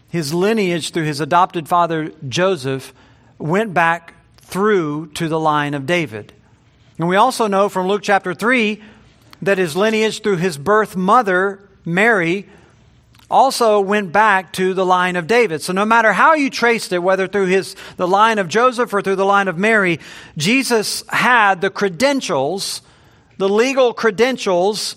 his 0.09 0.33
lineage 0.33 0.91
through 0.91 1.03
his 1.03 1.19
adopted 1.19 1.67
father, 1.67 2.13
Joseph, 2.29 2.93
went 3.37 3.73
back 3.73 4.13
through 4.37 5.07
to 5.13 5.27
the 5.27 5.39
line 5.39 5.73
of 5.73 5.85
David. 5.85 6.33
And 6.97 7.07
we 7.07 7.15
also 7.15 7.47
know 7.47 7.67
from 7.69 7.87
Luke 7.87 8.03
chapter 8.03 8.33
3 8.33 8.81
that 9.41 9.57
his 9.57 9.75
lineage 9.75 10.21
through 10.21 10.37
his 10.37 10.57
birth 10.57 10.95
mother, 10.95 11.67
Mary, 11.83 12.47
also 13.29 13.79
went 13.79 14.11
back 14.11 14.53
to 14.53 14.73
the 14.73 14.85
line 14.85 15.15
of 15.15 15.27
David. 15.27 15.61
So 15.61 15.73
no 15.73 15.83
matter 15.83 16.13
how 16.13 16.35
you 16.35 16.49
traced 16.49 16.93
it, 16.93 16.99
whether 16.99 17.27
through 17.27 17.47
his, 17.47 17.75
the 17.97 18.07
line 18.07 18.37
of 18.37 18.47
Joseph 18.47 18.93
or 18.93 19.01
through 19.01 19.15
the 19.15 19.25
line 19.25 19.47
of 19.47 19.57
Mary, 19.57 19.99
Jesus 20.37 21.03
had 21.09 21.61
the 21.61 21.69
credentials, 21.69 22.81
the 23.37 23.49
legal 23.49 23.93
credentials 23.93 24.95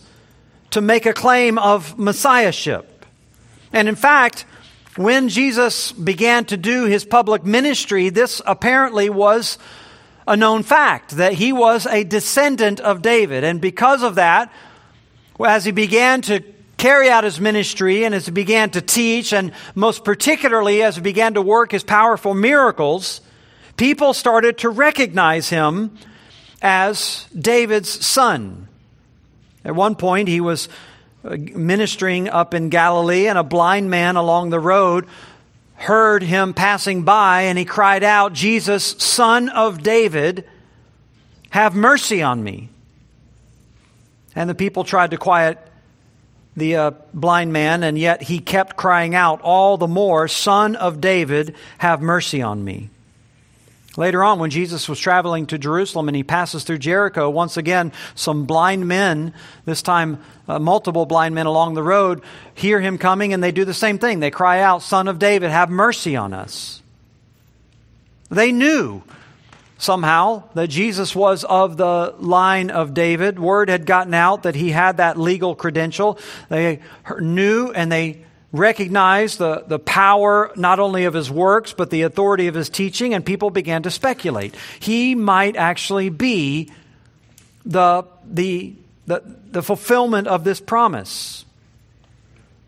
to 0.70 0.80
make 0.80 1.06
a 1.06 1.14
claim 1.14 1.58
of 1.58 1.98
messiahship. 1.98 3.06
And 3.72 3.88
in 3.88 3.94
fact, 3.94 4.44
when 4.98 5.28
Jesus 5.28 5.92
began 5.92 6.44
to 6.46 6.56
do 6.56 6.84
his 6.84 7.04
public 7.04 7.44
ministry, 7.44 8.08
this 8.08 8.42
apparently 8.44 9.08
was 9.08 9.58
a 10.26 10.36
known 10.36 10.62
fact 10.62 11.12
that 11.12 11.32
he 11.34 11.52
was 11.52 11.86
a 11.86 12.04
descendant 12.04 12.80
of 12.80 13.00
David. 13.00 13.44
And 13.44 13.60
because 13.60 14.02
of 14.02 14.16
that, 14.16 14.52
as 15.40 15.64
he 15.64 15.70
began 15.70 16.20
to 16.22 16.42
carry 16.76 17.08
out 17.08 17.24
his 17.24 17.40
ministry 17.40 18.04
and 18.04 18.14
as 18.14 18.26
he 18.26 18.32
began 18.32 18.70
to 18.70 18.80
teach, 18.80 19.32
and 19.32 19.52
most 19.74 20.04
particularly 20.04 20.82
as 20.82 20.96
he 20.96 21.02
began 21.02 21.34
to 21.34 21.42
work 21.42 21.70
his 21.70 21.84
powerful 21.84 22.34
miracles, 22.34 23.20
people 23.76 24.12
started 24.12 24.58
to 24.58 24.68
recognize 24.68 25.48
him 25.48 25.96
as 26.60 27.26
David's 27.38 28.04
son. 28.04 28.68
At 29.64 29.74
one 29.74 29.94
point, 29.94 30.28
he 30.28 30.40
was 30.40 30.68
ministering 31.22 32.28
up 32.28 32.54
in 32.54 32.68
Galilee, 32.68 33.26
and 33.26 33.38
a 33.38 33.42
blind 33.42 33.90
man 33.90 34.16
along 34.16 34.50
the 34.50 34.60
road 34.60 35.06
heard 35.74 36.22
him 36.22 36.54
passing 36.54 37.02
by, 37.04 37.42
and 37.42 37.56
he 37.56 37.64
cried 37.64 38.02
out, 38.02 38.32
Jesus, 38.32 38.84
son 38.98 39.48
of 39.48 39.82
David, 39.82 40.44
have 41.50 41.74
mercy 41.74 42.22
on 42.22 42.42
me. 42.42 42.68
And 44.34 44.50
the 44.50 44.54
people 44.54 44.84
tried 44.84 45.12
to 45.12 45.16
quiet 45.16 45.58
the 46.56 46.76
uh, 46.76 46.90
blind 47.14 47.52
man, 47.52 47.82
and 47.82 47.96
yet 47.96 48.22
he 48.22 48.40
kept 48.40 48.76
crying 48.76 49.14
out 49.14 49.40
all 49.42 49.76
the 49.76 49.86
more, 49.86 50.28
Son 50.28 50.76
of 50.76 51.00
David, 51.00 51.54
have 51.78 52.02
mercy 52.02 52.42
on 52.42 52.64
me. 52.64 52.90
Later 53.96 54.22
on, 54.22 54.38
when 54.38 54.50
Jesus 54.50 54.88
was 54.88 55.00
traveling 55.00 55.46
to 55.46 55.58
Jerusalem 55.58 56.08
and 56.08 56.16
he 56.16 56.22
passes 56.22 56.62
through 56.62 56.78
Jericho, 56.78 57.30
once 57.30 57.56
again, 57.56 57.92
some 58.14 58.44
blind 58.44 58.86
men, 58.86 59.34
this 59.64 59.82
time 59.82 60.22
uh, 60.46 60.58
multiple 60.58 61.06
blind 61.06 61.34
men 61.34 61.46
along 61.46 61.74
the 61.74 61.82
road, 61.82 62.22
hear 62.54 62.80
him 62.80 62.98
coming 62.98 63.32
and 63.32 63.42
they 63.42 63.50
do 63.50 63.64
the 63.64 63.74
same 63.74 63.98
thing. 63.98 64.20
They 64.20 64.30
cry 64.30 64.60
out, 64.60 64.82
Son 64.82 65.08
of 65.08 65.18
David, 65.18 65.50
have 65.50 65.70
mercy 65.70 66.16
on 66.16 66.32
us. 66.32 66.82
They 68.30 68.52
knew 68.52 69.02
somehow 69.78 70.44
that 70.54 70.68
Jesus 70.68 71.16
was 71.16 71.44
of 71.44 71.76
the 71.76 72.14
line 72.18 72.70
of 72.70 72.94
David. 72.94 73.38
Word 73.38 73.68
had 73.68 73.86
gotten 73.86 74.12
out 74.12 74.42
that 74.42 74.54
he 74.54 74.70
had 74.70 74.98
that 74.98 75.18
legal 75.18 75.54
credential. 75.54 76.18
They 76.48 76.80
knew 77.20 77.72
and 77.72 77.90
they 77.90 78.24
recognized 78.52 79.38
the, 79.38 79.64
the 79.66 79.78
power 79.78 80.50
not 80.56 80.78
only 80.78 81.04
of 81.04 81.14
his 81.14 81.30
works, 81.30 81.72
but 81.72 81.90
the 81.90 82.02
authority 82.02 82.46
of 82.46 82.54
his 82.54 82.70
teaching, 82.70 83.12
and 83.12 83.24
people 83.24 83.50
began 83.50 83.82
to 83.82 83.90
speculate. 83.90 84.54
He 84.80 85.14
might 85.14 85.56
actually 85.56 86.08
be 86.08 86.70
the, 87.66 88.04
the, 88.24 88.74
the, 89.06 89.22
the 89.50 89.62
fulfillment 89.62 90.28
of 90.28 90.44
this 90.44 90.60
promise. 90.60 91.44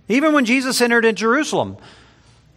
Even 0.08 0.34
when 0.34 0.44
Jesus 0.44 0.80
entered 0.80 1.04
in 1.04 1.14
Jerusalem, 1.14 1.78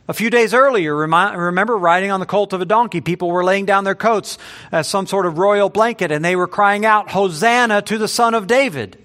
a 0.06 0.14
few 0.14 0.30
days 0.30 0.54
earlier, 0.54 0.94
remember 0.94 1.78
riding 1.78 2.12
on 2.12 2.20
the 2.20 2.26
colt 2.26 2.52
of 2.52 2.60
a 2.60 2.66
donkey, 2.66 3.00
people 3.00 3.32
were 3.32 3.44
laying 3.44 3.66
down 3.66 3.86
their 3.86 3.96
coats 3.96 4.38
as 4.70 4.90
some 4.90 5.08
sort 5.08 5.26
of 5.26 5.38
royal 5.38 5.70
blanket, 5.70 6.12
and 6.12 6.26
they 6.26 6.36
were 6.36 6.48
crying 6.48 6.86
out, 6.86 7.12
Hosanna 7.12 7.82
to 7.84 7.98
the 7.98 8.10
Son 8.10 8.34
of 8.34 8.48
David. 8.48 8.98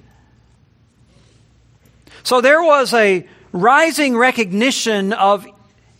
So 2.24 2.40
there 2.40 2.62
was 2.62 2.92
a 2.92 3.28
rising 3.52 4.16
recognition 4.16 5.12
of 5.12 5.46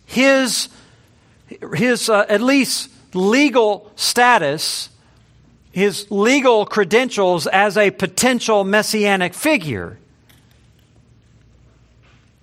his, 0.05 0.69
his 1.73 2.09
uh, 2.09 2.25
at 2.29 2.41
least 2.41 2.89
legal 3.13 3.91
status, 3.95 4.89
his 5.71 6.09
legal 6.09 6.65
credentials 6.65 7.47
as 7.47 7.77
a 7.77 7.91
potential 7.91 8.63
messianic 8.63 9.33
figure. 9.33 9.97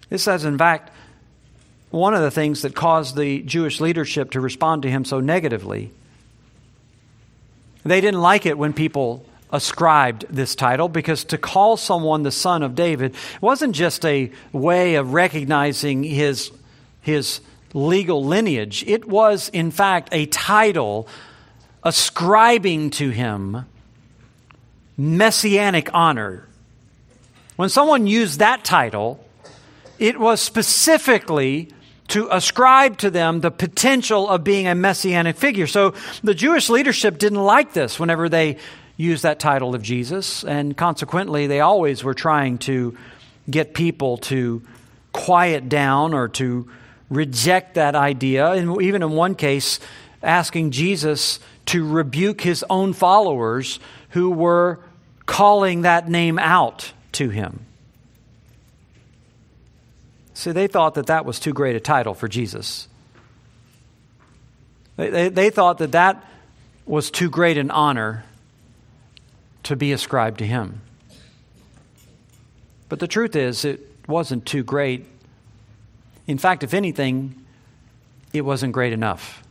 This 0.09 0.27
has, 0.27 0.45
in 0.45 0.57
fact, 0.57 0.93
one 1.91 2.15
of 2.15 2.21
the 2.21 2.31
things 2.31 2.63
that 2.63 2.75
caused 2.75 3.17
the 3.17 3.43
Jewish 3.43 3.81
leadership 3.81 4.33
to 4.33 4.41
respond 4.41 4.83
to 4.83 4.91
him 4.91 5.05
so 5.05 5.21
negatively. 5.21 5.91
They 7.85 8.01
didn't 8.01 8.21
like 8.21 8.47
it 8.47 8.59
when 8.59 8.73
people 8.73 9.25
ascribed 9.57 10.27
this 10.31 10.55
title 10.55 10.89
because 10.89 11.25
to 11.25 11.39
call 11.39 11.77
someone 11.77 12.23
the 12.23 12.31
son 12.31 12.63
of 12.63 12.77
David 12.77 13.15
wasn't 13.41 13.75
just 13.75 14.05
a 14.05 14.31
way 14.53 14.95
of 14.95 15.13
recognizing 15.13 16.05
his, 16.05 16.53
his 17.01 17.41
legal 17.75 18.25
lineage, 18.25 18.85
it 18.87 19.07
was, 19.07 19.49
in 19.49 19.71
fact, 19.71 20.11
a 20.13 20.27
title 20.27 21.09
ascribing 21.83 22.91
to 22.91 23.11
him 23.11 23.65
messianic 24.97 25.91
honor. 25.93 26.47
When 27.57 27.69
someone 27.69 28.07
used 28.07 28.39
that 28.39 28.65
title, 28.65 29.25
it 29.99 30.21
was 30.21 30.41
specifically 30.41 31.71
to 32.09 32.29
ascribe 32.31 32.99
to 32.99 33.11
them 33.11 33.41
the 33.41 33.51
potential 33.51 34.29
of 34.29 34.45
being 34.45 34.69
a 34.69 34.75
messianic 34.75 35.37
figure. 35.37 35.67
So 35.67 35.95
the 36.23 36.35
Jewish 36.35 36.69
leadership 36.69 37.19
didn't 37.19 37.43
like 37.43 37.73
this 37.73 37.99
whenever 37.99 38.29
they 38.29 38.59
used 38.97 39.23
that 39.25 39.39
title 39.39 39.75
of 39.75 39.83
Jesus, 39.83 40.45
and 40.45 40.77
consequently, 40.77 41.47
they 41.47 41.61
always 41.61 42.03
were 42.03 42.15
trying 42.15 42.59
to 42.59 42.97
get 43.49 43.75
people 43.75 44.17
to 44.19 44.63
quiet 45.13 45.69
down 45.69 46.15
or 46.15 46.29
to 46.29 46.69
reject 47.09 47.75
that 47.75 47.95
idea. 47.95 48.53
And 48.53 48.81
even 48.83 49.03
in 49.03 49.11
one 49.11 49.35
case, 49.35 49.81
asking 50.23 50.71
Jesus 50.73 51.41
to 51.67 51.87
rebuke 51.87 52.41
his 52.41 52.65
own 52.69 52.93
followers 52.93 53.79
who 54.11 54.31
were 54.31 54.81
calling 55.27 55.83
that 55.83 56.09
name 56.09 56.39
out 56.39 56.93
to 57.13 57.29
him. 57.29 57.67
See, 60.35 60.53
they 60.53 60.67
thought 60.67 60.95
that 60.95 61.07
that 61.07 61.25
was 61.25 61.41
too 61.41 61.53
great 61.53 61.77
a 61.77 61.81
title 61.81 62.15
for 62.15 62.29
Jesus. 62.29 62.89
They, 64.97 65.11
they, 65.11 65.29
they, 65.29 65.51
thought 65.51 65.79
that 65.79 65.93
that 65.93 66.25
was 66.85 67.11
too 67.11 67.31
great 67.31 67.59
an 67.59 67.71
honor 67.71 68.25
to 69.67 69.77
be 69.77 69.93
ascribed 69.93 70.39
to 70.39 70.47
him. 70.47 70.81
But 72.89 73.01
the 73.01 73.09
truth 73.09 73.37
is, 73.37 73.65
it 73.65 73.81
wasn't 74.07 74.47
too 74.47 74.63
great. 74.63 75.07
In 76.27 76.39
fact, 76.39 76.63
if 76.63 76.75
anything, 76.75 77.35
it 78.33 78.43
wasn't 78.43 78.73
great 78.73 78.93
enough. 78.93 79.43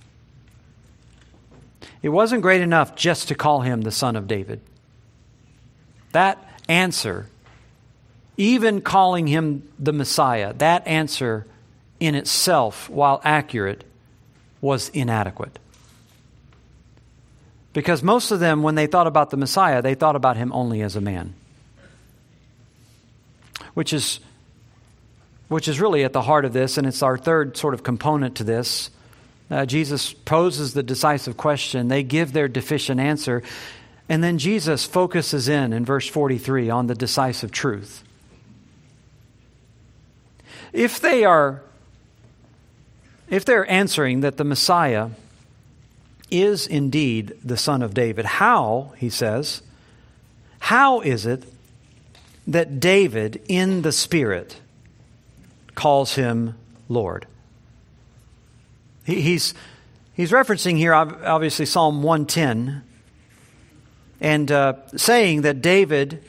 It 2.01 2.09
wasn't 2.09 2.41
great 2.41 2.61
enough 2.61 2.95
just 2.95 3.27
to 3.29 3.35
call 3.35 3.61
him 3.61 3.81
the 3.81 3.91
son 3.91 4.15
of 4.15 4.27
David. 4.27 4.61
That 6.11 6.37
answer 6.69 7.27
even 8.37 8.81
calling 8.81 9.27
him 9.27 9.67
the 9.79 9.93
Messiah, 9.93 10.53
that 10.53 10.85
answer 10.87 11.45
in 11.99 12.15
itself, 12.15 12.89
while 12.89 13.21
accurate, 13.23 13.83
was 14.61 14.89
inadequate. 14.89 15.57
Because 17.75 18.01
most 18.01 18.31
of 18.31 18.39
them, 18.39 18.63
when 18.63 18.75
they 18.75 18.87
thought 18.87 19.05
about 19.05 19.31
the 19.31 19.37
Messiah, 19.37 19.81
they 19.81 19.95
thought 19.95 20.15
about 20.15 20.37
him 20.37 20.53
only 20.53 20.81
as 20.81 20.95
a 20.95 21.01
man. 21.01 21.33
Which 23.73 23.91
is, 23.91 24.21
which 25.49 25.67
is 25.67 25.81
really 25.81 26.05
at 26.05 26.13
the 26.13 26.21
heart 26.21 26.45
of 26.45 26.53
this, 26.53 26.77
and 26.77 26.87
it's 26.87 27.03
our 27.03 27.17
third 27.17 27.57
sort 27.57 27.73
of 27.73 27.83
component 27.83 28.35
to 28.35 28.45
this. 28.45 28.91
Uh, 29.51 29.65
Jesus 29.65 30.13
poses 30.13 30.73
the 30.73 30.83
decisive 30.83 31.35
question, 31.35 31.89
they 31.89 32.01
give 32.01 32.31
their 32.31 32.47
deficient 32.47 33.01
answer, 33.01 33.43
and 34.07 34.23
then 34.23 34.37
Jesus 34.37 34.85
focuses 34.85 35.49
in, 35.49 35.73
in 35.73 35.83
verse 35.83 36.07
43, 36.07 36.69
on 36.69 36.87
the 36.87 36.95
decisive 36.95 37.51
truth. 37.51 38.05
If 40.71 41.01
they 41.01 41.25
are 41.25 41.61
if 43.27 43.43
they're 43.43 43.69
answering 43.69 44.21
that 44.21 44.37
the 44.37 44.43
Messiah 44.45 45.09
is 46.31 46.67
indeed 46.67 47.33
the 47.43 47.57
son 47.57 47.81
of 47.81 47.93
David, 47.93 48.25
how, 48.25 48.93
he 48.97 49.09
says, 49.09 49.61
how 50.59 51.01
is 51.01 51.25
it 51.25 51.43
that 52.47 52.79
David 52.79 53.41
in 53.47 53.81
the 53.81 53.91
Spirit 53.91 54.59
calls 55.75 56.15
him 56.15 56.55
Lord? 56.89 57.27
he's, 59.05 59.53
he's 60.13 60.31
referencing 60.31 60.77
here, 60.77 60.93
obviously, 60.93 61.65
Psalm 61.65 62.01
110, 62.03 62.83
and 64.19 64.51
uh, 64.51 64.73
saying 64.95 65.43
that 65.43 65.61
David 65.61 66.23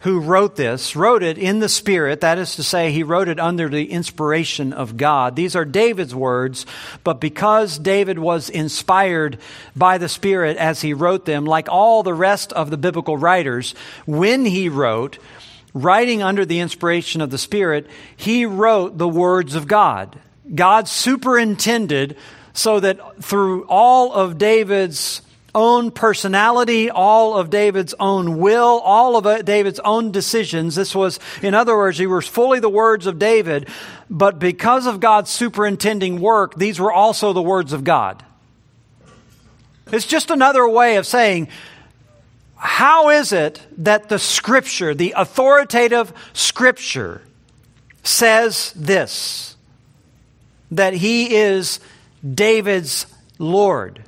who 0.00 0.20
wrote 0.20 0.54
this 0.56 0.94
wrote 0.94 1.22
it 1.22 1.38
in 1.38 1.58
the 1.58 1.68
Spirit. 1.68 2.20
That 2.20 2.38
is 2.38 2.56
to 2.56 2.62
say, 2.62 2.92
he 2.92 3.02
wrote 3.02 3.28
it 3.28 3.40
under 3.40 3.68
the 3.68 3.90
inspiration 3.90 4.72
of 4.72 4.96
God. 4.96 5.34
These 5.34 5.56
are 5.56 5.64
David's 5.64 6.14
words, 6.14 6.66
but 7.02 7.20
because 7.20 7.78
David 7.78 8.18
was 8.18 8.48
inspired 8.48 9.38
by 9.74 9.98
the 9.98 10.08
Spirit 10.08 10.56
as 10.56 10.80
he 10.80 10.94
wrote 10.94 11.24
them, 11.24 11.44
like 11.44 11.68
all 11.68 12.02
the 12.02 12.14
rest 12.14 12.52
of 12.52 12.70
the 12.70 12.76
biblical 12.76 13.16
writers, 13.16 13.74
when 14.06 14.44
he 14.44 14.68
wrote, 14.68 15.18
writing 15.74 16.22
under 16.22 16.44
the 16.44 16.60
inspiration 16.60 17.20
of 17.20 17.30
the 17.30 17.38
Spirit, 17.38 17.86
he 18.16 18.46
wrote 18.46 18.98
the 18.98 19.08
words 19.08 19.54
of 19.54 19.66
God. 19.66 20.18
God 20.54 20.88
superintended 20.88 22.16
so 22.52 22.80
that 22.80 23.22
through 23.22 23.64
all 23.68 24.12
of 24.12 24.38
David's 24.38 25.22
own 25.58 25.90
personality, 25.90 26.88
all 26.88 27.36
of 27.36 27.50
David's 27.50 27.92
own 27.98 28.38
will, 28.38 28.78
all 28.78 29.16
of 29.16 29.26
uh, 29.26 29.42
David's 29.42 29.80
own 29.80 30.12
decisions. 30.12 30.76
This 30.76 30.94
was, 30.94 31.18
in 31.42 31.52
other 31.52 31.76
words, 31.76 31.98
he 31.98 32.06
was 32.06 32.28
fully 32.28 32.60
the 32.60 32.68
words 32.68 33.06
of 33.06 33.18
David, 33.18 33.68
but 34.08 34.38
because 34.38 34.86
of 34.86 35.00
God's 35.00 35.30
superintending 35.32 36.20
work, 36.20 36.54
these 36.54 36.78
were 36.78 36.92
also 36.92 37.32
the 37.32 37.42
words 37.42 37.72
of 37.72 37.82
God. 37.82 38.24
It's 39.90 40.06
just 40.06 40.30
another 40.30 40.68
way 40.68 40.96
of 40.96 41.06
saying, 41.06 41.48
how 42.54 43.08
is 43.10 43.32
it 43.32 43.60
that 43.78 44.08
the 44.08 44.18
scripture, 44.20 44.94
the 44.94 45.14
authoritative 45.16 46.12
scripture, 46.34 47.20
says 48.04 48.72
this? 48.76 49.56
That 50.70 50.94
he 50.94 51.34
is 51.34 51.80
David's 52.22 53.06
Lord. 53.38 54.04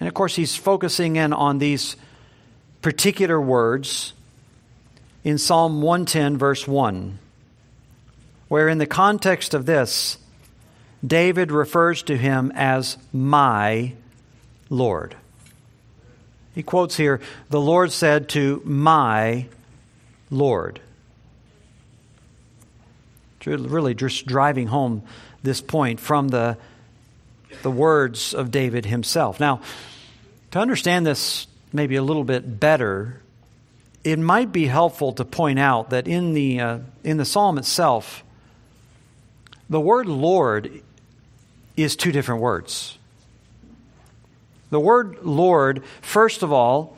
And 0.00 0.08
of 0.08 0.14
course, 0.14 0.34
he's 0.34 0.56
focusing 0.56 1.16
in 1.16 1.32
on 1.32 1.58
these 1.58 1.94
particular 2.82 3.40
words 3.40 4.14
in 5.22 5.36
Psalm 5.36 5.82
110, 5.82 6.38
verse 6.38 6.66
1, 6.66 7.18
where 8.48 8.68
in 8.68 8.78
the 8.78 8.86
context 8.86 9.52
of 9.52 9.66
this, 9.66 10.16
David 11.06 11.52
refers 11.52 12.02
to 12.04 12.16
him 12.16 12.50
as 12.54 12.96
my 13.12 13.92
Lord. 14.70 15.14
He 16.54 16.62
quotes 16.62 16.96
here, 16.96 17.20
The 17.50 17.60
Lord 17.60 17.92
said 17.92 18.28
to 18.30 18.62
my 18.64 19.46
Lord. 20.30 20.80
Really 23.46 23.94
just 23.94 24.26
driving 24.26 24.66
home 24.66 25.02
this 25.42 25.60
point 25.60 26.00
from 26.00 26.28
the, 26.28 26.58
the 27.62 27.70
words 27.70 28.34
of 28.34 28.50
David 28.50 28.84
himself. 28.84 29.40
Now, 29.40 29.62
to 30.50 30.58
understand 30.58 31.06
this 31.06 31.46
maybe 31.72 31.96
a 31.96 32.02
little 32.02 32.24
bit 32.24 32.60
better, 32.60 33.20
it 34.02 34.18
might 34.18 34.52
be 34.52 34.66
helpful 34.66 35.12
to 35.14 35.24
point 35.24 35.58
out 35.58 35.90
that 35.90 36.08
in 36.08 36.34
the, 36.34 36.60
uh, 36.60 36.78
in 37.04 37.16
the 37.16 37.24
psalm 37.24 37.58
itself, 37.58 38.24
the 39.68 39.80
word 39.80 40.06
Lord 40.06 40.82
is 41.76 41.96
two 41.96 42.12
different 42.12 42.40
words. 42.40 42.98
The 44.70 44.80
word 44.80 45.18
Lord, 45.22 45.84
first 46.00 46.42
of 46.42 46.52
all, 46.52 46.96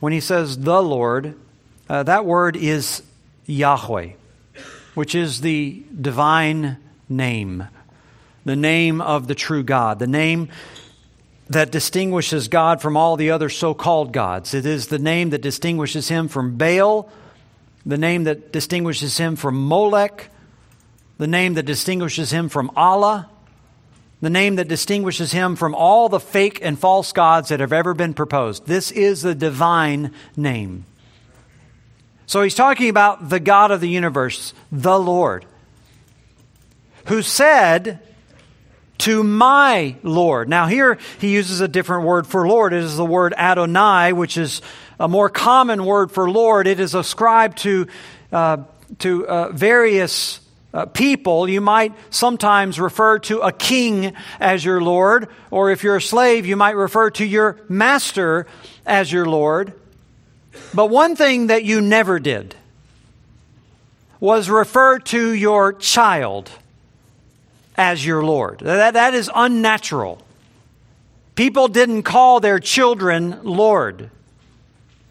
when 0.00 0.12
he 0.12 0.20
says 0.20 0.58
the 0.58 0.82
Lord, 0.82 1.34
uh, 1.88 2.02
that 2.04 2.24
word 2.24 2.56
is 2.56 3.02
Yahweh, 3.46 4.10
which 4.94 5.14
is 5.14 5.40
the 5.40 5.82
divine 6.00 6.78
name, 7.08 7.68
the 8.44 8.56
name 8.56 9.00
of 9.00 9.28
the 9.28 9.34
true 9.34 9.62
God, 9.62 9.98
the 9.98 10.06
name 10.06 10.48
that 11.52 11.70
distinguishes 11.70 12.48
God 12.48 12.80
from 12.80 12.96
all 12.96 13.16
the 13.16 13.30
other 13.30 13.48
so 13.48 13.74
called 13.74 14.12
gods. 14.12 14.54
It 14.54 14.64
is 14.64 14.86
the 14.86 14.98
name 14.98 15.30
that 15.30 15.42
distinguishes 15.42 16.08
him 16.08 16.28
from 16.28 16.56
Baal, 16.56 17.10
the 17.84 17.98
name 17.98 18.24
that 18.24 18.52
distinguishes 18.52 19.18
him 19.18 19.36
from 19.36 19.66
Molech, 19.68 20.30
the 21.18 21.26
name 21.26 21.54
that 21.54 21.64
distinguishes 21.64 22.30
him 22.30 22.48
from 22.48 22.70
Allah, 22.74 23.28
the 24.20 24.30
name 24.30 24.56
that 24.56 24.68
distinguishes 24.68 25.32
him 25.32 25.56
from 25.56 25.74
all 25.74 26.08
the 26.08 26.20
fake 26.20 26.60
and 26.62 26.78
false 26.78 27.12
gods 27.12 27.50
that 27.50 27.60
have 27.60 27.72
ever 27.72 27.92
been 27.92 28.14
proposed. 28.14 28.66
This 28.66 28.90
is 28.90 29.22
the 29.22 29.34
divine 29.34 30.12
name. 30.36 30.84
So 32.26 32.42
he's 32.42 32.54
talking 32.54 32.88
about 32.88 33.28
the 33.28 33.40
God 33.40 33.70
of 33.72 33.80
the 33.80 33.88
universe, 33.88 34.54
the 34.70 34.98
Lord, 34.98 35.44
who 37.06 37.20
said, 37.20 38.00
to 39.02 39.24
my 39.24 39.96
Lord. 40.04 40.48
Now, 40.48 40.66
here 40.66 40.96
he 41.18 41.32
uses 41.32 41.60
a 41.60 41.66
different 41.66 42.04
word 42.04 42.24
for 42.24 42.46
Lord. 42.46 42.72
It 42.72 42.84
is 42.84 42.96
the 42.96 43.04
word 43.04 43.34
Adonai, 43.36 44.12
which 44.12 44.36
is 44.36 44.62
a 45.00 45.08
more 45.08 45.28
common 45.28 45.84
word 45.84 46.12
for 46.12 46.30
Lord. 46.30 46.68
It 46.68 46.78
is 46.78 46.94
ascribed 46.94 47.58
to, 47.58 47.88
uh, 48.30 48.58
to 49.00 49.26
uh, 49.26 49.48
various 49.50 50.38
uh, 50.72 50.86
people. 50.86 51.48
You 51.48 51.60
might 51.60 51.94
sometimes 52.10 52.78
refer 52.78 53.18
to 53.20 53.40
a 53.40 53.50
king 53.50 54.14
as 54.38 54.64
your 54.64 54.80
Lord, 54.80 55.28
or 55.50 55.72
if 55.72 55.82
you're 55.82 55.96
a 55.96 56.00
slave, 56.00 56.46
you 56.46 56.54
might 56.54 56.76
refer 56.76 57.10
to 57.10 57.24
your 57.24 57.58
master 57.68 58.46
as 58.86 59.12
your 59.12 59.26
Lord. 59.26 59.72
But 60.72 60.90
one 60.90 61.16
thing 61.16 61.48
that 61.48 61.64
you 61.64 61.80
never 61.80 62.20
did 62.20 62.54
was 64.20 64.48
refer 64.48 65.00
to 65.00 65.32
your 65.32 65.72
child 65.72 66.52
as 67.82 68.06
your 68.06 68.24
Lord. 68.24 68.60
That, 68.60 68.94
that 68.94 69.12
is 69.12 69.28
unnatural. 69.34 70.22
People 71.34 71.66
didn't 71.66 72.04
call 72.04 72.38
their 72.38 72.60
children 72.60 73.40
Lord. 73.42 74.08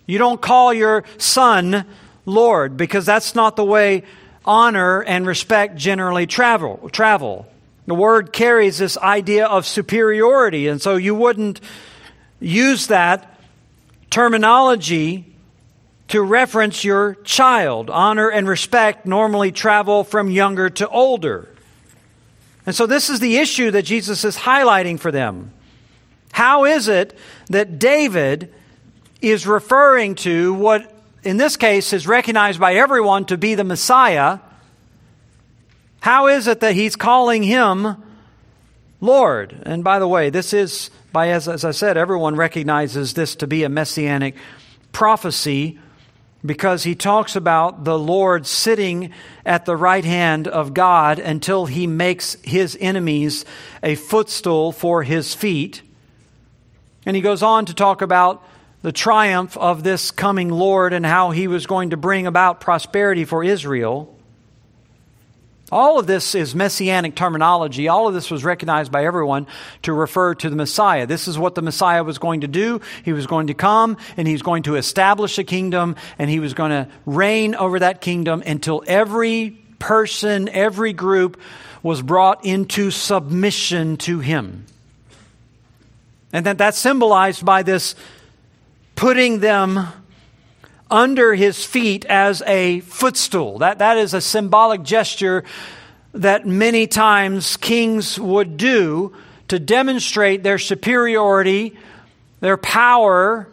You 0.06 0.18
don't 0.18 0.42
call 0.42 0.74
your 0.74 1.04
son 1.18 1.86
Lord 2.26 2.78
because 2.78 3.06
that's 3.06 3.36
not 3.36 3.58
the 3.58 3.66
way 3.66 4.04
honor 4.46 5.02
and 5.04 5.28
respect 5.28 5.76
generally 5.76 6.26
travel. 6.26 6.90
travel. 6.94 7.46
The 7.88 7.96
word 7.96 8.32
carries 8.32 8.78
this 8.78 8.98
idea 8.98 9.48
of 9.48 9.66
superiority, 9.66 10.68
and 10.68 10.82
so 10.82 10.96
you 10.96 11.14
wouldn't 11.14 11.60
use 12.40 12.88
that 12.88 13.38
terminology 14.10 15.26
to 16.08 16.22
reference 16.22 16.86
your 16.86 17.16
child. 17.26 17.90
Honor 17.90 18.30
and 18.30 18.48
respect 18.48 19.06
normally 19.06 19.52
travel 19.52 20.06
from 20.06 20.30
younger 20.30 20.70
to 20.70 20.88
older. 20.88 21.51
And 22.66 22.76
so, 22.76 22.86
this 22.86 23.10
is 23.10 23.20
the 23.20 23.38
issue 23.38 23.72
that 23.72 23.84
Jesus 23.84 24.24
is 24.24 24.38
highlighting 24.38 25.00
for 25.00 25.12
them. 25.12 25.52
How 26.32 26.66
is 26.66 26.88
it 26.88 27.18
that 27.50 27.80
David 27.80 28.54
is 29.22 29.46
referring 29.46 30.16
to 30.16 30.54
what, 30.54 30.94
in 31.24 31.38
this 31.38 31.58
case, 31.58 31.94
is 31.94 32.08
recognized 32.08 32.60
by 32.60 32.76
everyone 32.76 33.26
to 33.26 33.38
be 33.38 33.56
the 33.56 33.64
Messiah? 33.64 34.40
How 36.00 36.28
is 36.28 36.48
it 36.48 36.60
that 36.62 36.74
he's 36.74 36.96
calling 36.96 37.44
him 37.44 37.96
Lord? 39.00 39.56
And 39.64 39.84
by 39.84 40.00
the 40.00 40.08
way, 40.08 40.30
this 40.30 40.54
is, 40.54 40.90
by 41.12 41.30
as, 41.30 41.48
as 41.48 41.66
I 41.66 41.72
said, 41.72 41.98
everyone 41.98 42.36
recognizes 42.36 43.14
this 43.14 43.36
to 43.38 43.48
be 43.48 43.64
a 43.64 43.70
messianic 43.70 44.36
prophecy 44.92 45.80
because 46.46 46.84
he 46.84 46.96
talks 46.96 47.36
about 47.36 47.84
the 47.84 47.98
Lord 47.98 48.48
sitting 48.48 49.12
at 49.46 49.66
the 49.66 49.76
right 49.76 50.04
hand 50.04 50.48
of 50.48 50.74
God 50.74 51.20
until 51.20 51.66
he 51.66 51.86
makes 51.88 52.36
his 52.44 52.78
enemies 52.80 53.46
a 53.84 53.96
footstool 53.96 54.72
for 54.72 55.04
his 55.04 55.34
feet. 55.36 55.82
And 57.06 57.16
he 57.16 57.22
goes 57.22 57.44
on 57.44 57.66
to 57.68 57.74
talk 57.74 58.02
about 58.02 58.44
the 58.82 58.92
triumph 58.92 59.56
of 59.58 59.84
this 59.84 60.10
coming 60.10 60.50
Lord 60.50 60.94
and 60.94 61.06
how 61.06 61.32
he 61.32 61.48
was 61.48 61.68
going 61.68 61.92
to 61.92 61.98
bring 61.98 62.26
about 62.26 62.62
prosperity 62.62 63.26
for 63.26 63.44
Israel. 63.44 64.18
All 65.72 65.98
of 65.98 66.06
this 66.06 66.36
is 66.36 66.54
messianic 66.54 67.16
terminology. 67.16 67.88
All 67.88 68.08
of 68.08 68.14
this 68.14 68.30
was 68.30 68.44
recognized 68.44 68.92
by 68.92 69.06
everyone 69.06 69.48
to 69.84 69.94
refer 69.94 70.36
to 70.36 70.50
the 70.50 70.56
Messiah. 70.56 71.08
This 71.08 71.28
is 71.28 71.40
what 71.40 71.56
the 71.56 71.62
Messiah 71.62 72.04
was 72.04 72.18
going 72.18 72.42
to 72.42 72.48
do. 72.48 72.82
He 73.04 73.14
was 73.14 73.26
going 73.26 73.48
to 73.48 73.54
come 73.54 73.98
and 74.18 74.28
he's 74.28 74.42
going 74.42 74.64
to 74.64 74.76
establish 74.76 75.38
a 75.38 75.46
kingdom 75.46 75.96
and 76.20 76.30
he 76.30 76.40
was 76.40 76.54
going 76.54 76.72
to 76.72 76.90
reign 77.06 77.56
over 77.56 77.80
that 77.80 78.02
kingdom 78.02 78.44
until 78.46 78.84
every 78.86 79.52
person, 79.80 80.50
every 80.50 80.92
group 80.92 81.40
was 81.82 82.02
brought 82.02 82.46
into 82.46 82.92
submission 82.92 83.98
to 83.98 84.20
him. 84.20 84.66
And 86.34 86.46
that 86.46 86.58
that's 86.58 86.78
symbolized 86.78 87.46
by 87.46 87.64
this 87.64 87.96
putting 88.96 89.40
them 89.40 89.88
under 90.92 91.34
his 91.34 91.64
feet 91.66 92.06
as 92.06 92.44
a 92.46 92.82
footstool. 92.82 93.60
That, 93.60 93.80
that 93.80 93.98
is 93.98 94.14
a 94.14 94.22
symbolic 94.22 94.84
gesture 94.84 95.44
that 96.14 96.46
many 96.46 96.88
times 96.88 97.56
kings 97.58 98.20
would 98.20 98.58
do 98.58 99.16
to 99.48 99.58
demonstrate 99.58 100.44
their 100.44 100.60
superiority, 100.60 101.78
their 102.42 102.58
power, 102.58 103.48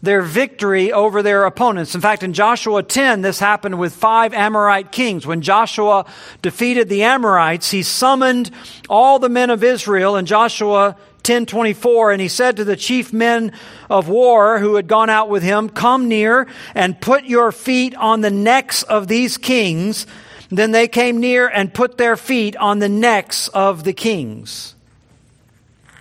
their 0.00 0.22
victory 0.22 0.92
over 0.92 1.22
their 1.22 1.44
opponents. 1.44 1.94
In 1.94 2.00
fact, 2.00 2.22
in 2.22 2.32
Joshua 2.32 2.82
10, 2.82 3.20
this 3.20 3.38
happened 3.38 3.78
with 3.78 3.94
five 3.94 4.32
Amorite 4.32 4.92
kings. 4.92 5.26
When 5.26 5.42
Joshua 5.42 6.06
defeated 6.40 6.88
the 6.88 7.02
Amorites, 7.02 7.70
he 7.70 7.82
summoned 7.82 8.50
all 8.88 9.18
the 9.18 9.28
men 9.28 9.50
of 9.50 9.64
Israel, 9.64 10.16
and 10.16 10.26
Joshua 10.26 10.96
10:24 11.22 12.12
and 12.12 12.20
he 12.20 12.28
said 12.28 12.56
to 12.56 12.64
the 12.64 12.76
chief 12.76 13.12
men 13.12 13.52
of 13.90 14.08
war 14.08 14.58
who 14.58 14.76
had 14.76 14.86
gone 14.86 15.10
out 15.10 15.28
with 15.28 15.42
him 15.42 15.68
come 15.68 16.08
near 16.08 16.46
and 16.74 17.00
put 17.00 17.24
your 17.24 17.52
feet 17.52 17.94
on 17.96 18.20
the 18.20 18.30
necks 18.30 18.82
of 18.82 19.08
these 19.08 19.36
kings 19.36 20.06
then 20.50 20.70
they 20.70 20.88
came 20.88 21.20
near 21.20 21.46
and 21.46 21.74
put 21.74 21.98
their 21.98 22.16
feet 22.16 22.56
on 22.56 22.78
the 22.78 22.88
necks 22.88 23.48
of 23.48 23.84
the 23.84 23.92
kings 23.92 24.74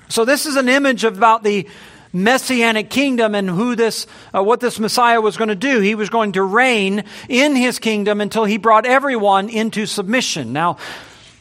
so 0.10 0.23
this 0.23 0.45
is 0.45 0.56
an 0.56 0.69
image 0.69 1.03
about 1.03 1.43
the 1.43 1.67
messianic 2.13 2.89
kingdom 2.89 3.36
and 3.36 3.49
who 3.49 3.75
this, 3.75 4.08
uh, 4.34 4.43
what 4.43 4.60
this 4.60 4.80
Messiah 4.80 5.21
was 5.21 5.38
going 5.38 5.49
to 5.49 5.56
do. 5.56 5.80
He 5.80 5.95
was 5.95 6.10
going 6.10 6.34
to 6.34 6.43
reign 6.43 7.03
in 7.30 7.56
his 7.56 7.80
kingdom 7.80 8.21
until 8.21 8.45
he 8.45 8.58
brought 8.58 8.86
everyone 8.86 9.49
into 9.49 9.86
submission. 9.86 10.53
Now, 10.53 10.77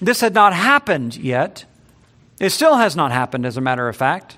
this 0.01 0.21
had 0.21 0.35
not 0.35 0.53
happened 0.53 1.17
yet. 1.17 1.65
It 2.39 2.51
still 2.51 2.77
has 2.77 2.95
not 2.95 3.13
happened, 3.13 3.47
as 3.47 3.57
a 3.57 3.61
matter 3.61 3.89
of 3.89 3.97
fact. 3.97 4.37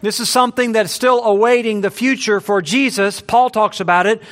This 0.00 0.20
is 0.20 0.28
something 0.28 0.72
that's 0.72 0.92
still 0.92 1.24
awaiting 1.24 1.80
the 1.80 1.90
future 1.90 2.40
for 2.40 2.62
Jesus. 2.62 3.20
Paul 3.20 3.50
talks 3.50 3.80
about 3.80 4.06
it, 4.06 4.22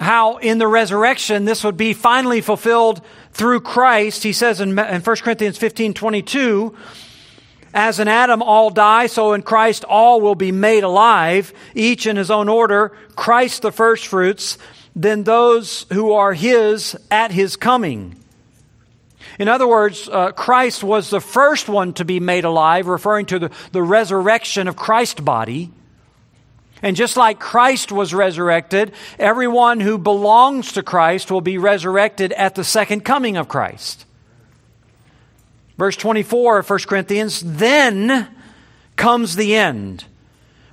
how 0.00 0.38
in 0.38 0.56
the 0.56 0.66
resurrection 0.66 1.44
this 1.44 1.62
would 1.62 1.76
be 1.76 1.92
finally 1.92 2.40
fulfilled 2.40 3.02
through 3.32 3.60
Christ. 3.60 4.22
He 4.22 4.32
says 4.32 4.62
in, 4.62 4.78
in 4.78 5.02
1 5.02 5.16
Corinthians 5.16 5.58
15 5.58 5.92
22, 5.92 6.74
as 7.74 8.00
in 8.00 8.08
Adam 8.08 8.42
all 8.42 8.70
die, 8.70 9.06
so 9.06 9.34
in 9.34 9.42
Christ 9.42 9.84
all 9.84 10.22
will 10.22 10.34
be 10.34 10.52
made 10.52 10.84
alive, 10.84 11.52
each 11.74 12.06
in 12.06 12.16
his 12.16 12.30
own 12.30 12.48
order, 12.48 12.96
Christ 13.14 13.60
the 13.60 13.72
firstfruits, 13.72 14.56
then 14.94 15.24
those 15.24 15.84
who 15.92 16.12
are 16.12 16.32
his 16.32 16.96
at 17.10 17.32
his 17.32 17.56
coming. 17.56 18.16
In 19.38 19.48
other 19.48 19.66
words, 19.66 20.08
uh, 20.08 20.32
Christ 20.32 20.82
was 20.82 21.10
the 21.10 21.20
first 21.20 21.68
one 21.68 21.92
to 21.94 22.04
be 22.04 22.20
made 22.20 22.44
alive, 22.44 22.86
referring 22.86 23.26
to 23.26 23.38
the, 23.38 23.50
the 23.72 23.82
resurrection 23.82 24.68
of 24.68 24.76
Christ's 24.76 25.20
body. 25.20 25.70
And 26.82 26.96
just 26.96 27.16
like 27.16 27.38
Christ 27.38 27.90
was 27.90 28.14
resurrected, 28.14 28.92
everyone 29.18 29.80
who 29.80 29.98
belongs 29.98 30.72
to 30.72 30.82
Christ 30.82 31.30
will 31.30 31.40
be 31.40 31.58
resurrected 31.58 32.32
at 32.32 32.54
the 32.54 32.64
second 32.64 33.04
coming 33.04 33.36
of 33.36 33.48
Christ. 33.48 34.04
Verse 35.78 35.96
24 35.96 36.58
of 36.58 36.70
1 36.70 36.78
Corinthians, 36.80 37.40
then 37.40 38.28
comes 38.96 39.36
the 39.36 39.54
end 39.54 40.04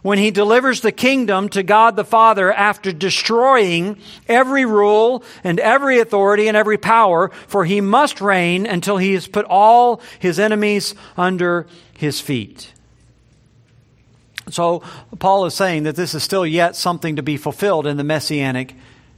when 0.04 0.20
he 0.20 0.30
delivers 0.30 0.82
the 0.82 0.92
kingdom 0.92 1.50
to 1.50 1.64
God 1.64 1.96
the 1.96 2.06
Father 2.06 2.54
after 2.54 2.92
destroying 2.92 3.98
every 4.28 4.66
rule 4.66 5.24
and 5.44 5.60
every 5.60 6.00
authority 6.00 6.48
and 6.48 6.56
every 6.56 6.78
power, 6.78 7.30
for 7.48 7.66
he 7.66 7.82
must 7.82 8.22
reign 8.22 8.68
until 8.68 8.98
he 8.98 9.14
has 9.14 9.28
put 9.28 9.46
all 9.46 10.02
his 10.20 10.38
enemies 10.38 10.94
under 11.18 11.66
his 11.98 12.20
feet. 12.20 12.72
So, 14.50 14.84
Paul 15.20 15.46
is 15.46 15.54
saying 15.54 15.84
that 15.84 15.96
this 15.96 16.14
is 16.14 16.22
still 16.22 16.46
yet 16.46 16.76
something 16.76 17.16
to 17.16 17.24
be 17.24 17.38
fulfilled 17.38 17.88
in 17.88 17.96
the 17.96 18.04
messianic 18.04 18.76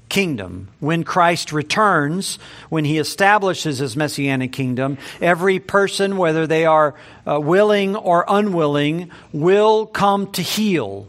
kingdom. 0.09 0.69
When 0.79 1.03
Christ 1.03 1.51
returns, 1.51 2.39
when 2.69 2.85
he 2.85 2.97
establishes 2.97 3.79
his 3.79 3.95
messianic 3.95 4.51
kingdom, 4.51 4.97
every 5.21 5.59
person, 5.59 6.17
whether 6.17 6.47
they 6.47 6.65
are 6.65 6.95
uh, 7.27 7.39
willing 7.39 7.95
or 7.95 8.25
unwilling, 8.27 9.11
will 9.33 9.85
come 9.85 10.31
to 10.33 10.41
heel 10.41 11.07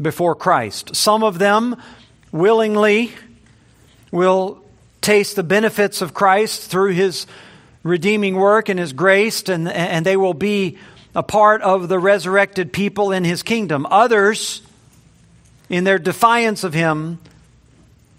before 0.00 0.34
Christ. 0.34 0.96
Some 0.96 1.22
of 1.22 1.38
them 1.38 1.76
willingly 2.32 3.12
will 4.10 4.62
taste 5.00 5.36
the 5.36 5.42
benefits 5.42 6.02
of 6.02 6.14
Christ 6.14 6.70
through 6.70 6.92
his 6.92 7.26
redeeming 7.82 8.36
work 8.36 8.68
and 8.68 8.78
his 8.78 8.92
grace, 8.92 9.48
and, 9.48 9.68
and 9.68 10.06
they 10.06 10.16
will 10.16 10.34
be 10.34 10.78
a 11.14 11.22
part 11.22 11.60
of 11.62 11.88
the 11.88 11.98
resurrected 11.98 12.72
people 12.72 13.12
in 13.12 13.24
his 13.24 13.42
kingdom. 13.42 13.86
Others, 13.90 14.62
in 15.68 15.84
their 15.84 15.98
defiance 15.98 16.64
of 16.64 16.72
him, 16.74 17.18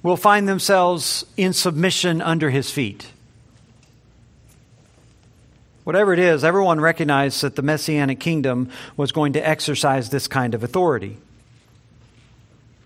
will 0.04 0.18
find 0.18 0.48
themselves 0.48 1.26
in 1.38 1.54
submission 1.54 2.22
under 2.22 2.50
his 2.50 2.70
feet. 2.70 3.08
Whatever 5.86 6.14
it 6.14 6.20
is, 6.20 6.44
everyone 6.44 6.80
recognized 6.80 7.42
that 7.42 7.56
the 7.56 7.62
Messianic 7.62 8.20
kingdom 8.20 8.70
was 8.96 9.12
going 9.12 9.34
to 9.34 9.46
exercise 9.46 10.10
this 10.10 10.28
kind 10.28 10.54
of 10.54 10.64
authority. 10.64 11.18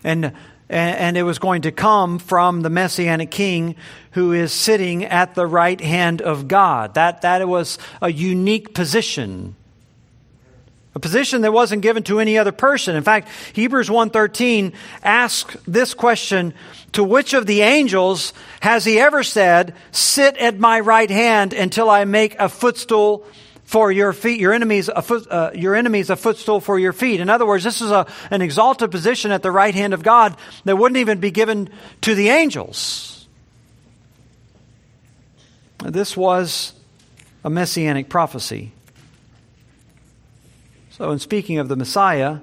And, 0.02 0.32
and 0.68 1.16
it 1.16 1.22
was 1.24 1.38
going 1.38 1.62
to 1.62 1.72
come 1.72 2.18
from 2.18 2.62
the 2.62 2.70
Messianic 2.70 3.30
king 3.30 3.76
who 4.12 4.32
is 4.32 4.52
sitting 4.52 5.04
at 5.04 5.34
the 5.34 5.46
right 5.46 5.80
hand 5.80 6.22
of 6.22 6.48
God. 6.48 6.94
That, 6.94 7.22
that 7.22 7.46
was 7.46 7.78
a 8.02 8.10
unique 8.10 8.74
position 8.74 9.54
a 10.98 11.00
position 11.00 11.42
that 11.42 11.52
wasn't 11.52 11.80
given 11.80 12.02
to 12.02 12.18
any 12.18 12.36
other 12.36 12.50
person. 12.50 12.96
In 12.96 13.04
fact, 13.04 13.28
Hebrews 13.52 13.88
1:13 13.88 14.72
asks 15.04 15.56
this 15.66 15.94
question, 15.94 16.52
to 16.92 17.04
which 17.04 17.34
of 17.34 17.46
the 17.46 17.60
angels 17.62 18.32
has 18.60 18.84
he 18.84 18.98
ever 18.98 19.22
said, 19.22 19.74
"Sit 19.92 20.36
at 20.38 20.58
my 20.58 20.80
right 20.80 21.10
hand 21.10 21.52
until 21.52 21.88
I 21.88 22.04
make 22.04 22.34
a 22.40 22.48
footstool 22.48 23.24
for 23.64 23.92
your 23.92 24.12
feet, 24.12 24.40
your 24.40 24.52
enemies 24.52 24.88
a 24.88 25.02
foot, 25.02 25.30
uh, 25.30 25.50
your 25.54 25.76
enemies 25.76 26.10
a 26.10 26.16
footstool 26.16 26.60
for 26.60 26.80
your 26.80 26.92
feet." 26.92 27.20
In 27.20 27.30
other 27.30 27.46
words, 27.46 27.62
this 27.62 27.80
is 27.80 27.92
a, 27.92 28.04
an 28.32 28.42
exalted 28.42 28.90
position 28.90 29.30
at 29.30 29.42
the 29.42 29.52
right 29.52 29.74
hand 29.74 29.94
of 29.94 30.02
God 30.02 30.36
that 30.64 30.76
wouldn't 30.76 30.98
even 30.98 31.20
be 31.20 31.30
given 31.30 31.70
to 32.00 32.16
the 32.16 32.30
angels. 32.30 33.28
This 35.84 36.16
was 36.16 36.72
a 37.44 37.50
messianic 37.50 38.08
prophecy. 38.08 38.72
So, 40.98 41.12
in 41.12 41.20
speaking 41.20 41.58
of 41.58 41.68
the 41.68 41.76
Messiah, 41.76 42.38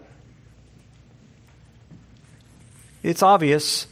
it's 3.03 3.21
obvious 3.21 3.85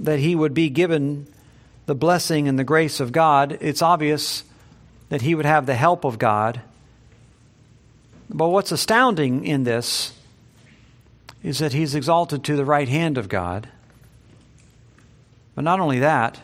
that 0.00 0.18
he 0.18 0.34
would 0.34 0.52
be 0.52 0.68
given 0.68 1.28
the 1.86 1.94
blessing 1.94 2.48
and 2.48 2.58
the 2.58 2.64
grace 2.64 2.98
of 2.98 3.12
God. 3.12 3.56
It's 3.60 3.80
obvious 3.80 4.42
that 5.10 5.22
he 5.22 5.36
would 5.36 5.46
have 5.46 5.64
the 5.66 5.76
help 5.76 6.04
of 6.04 6.18
God. 6.18 6.60
But 8.28 8.48
what's 8.48 8.72
astounding 8.72 9.46
in 9.46 9.62
this 9.62 10.12
is 11.44 11.60
that 11.60 11.72
he's 11.72 11.94
exalted 11.94 12.42
to 12.44 12.56
the 12.56 12.64
right 12.64 12.88
hand 12.88 13.16
of 13.16 13.28
God. 13.28 13.68
But 15.54 15.62
not 15.62 15.78
only 15.78 16.00
that, 16.00 16.40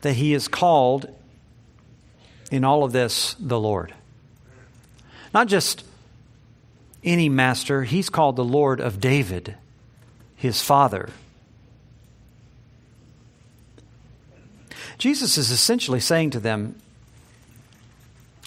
that 0.00 0.14
he 0.14 0.32
is 0.32 0.48
called 0.48 1.14
in 2.50 2.64
all 2.64 2.82
of 2.82 2.92
this 2.92 3.36
the 3.38 3.60
Lord. 3.60 3.92
Not 5.32 5.48
just 5.48 5.84
any 7.02 7.28
master, 7.28 7.84
he's 7.84 8.10
called 8.10 8.36
the 8.36 8.44
Lord 8.44 8.80
of 8.80 9.00
David, 9.00 9.56
his 10.36 10.62
father. 10.62 11.10
Jesus 14.98 15.36
is 15.36 15.50
essentially 15.50 16.00
saying 16.00 16.30
to 16.30 16.40
them, 16.40 16.76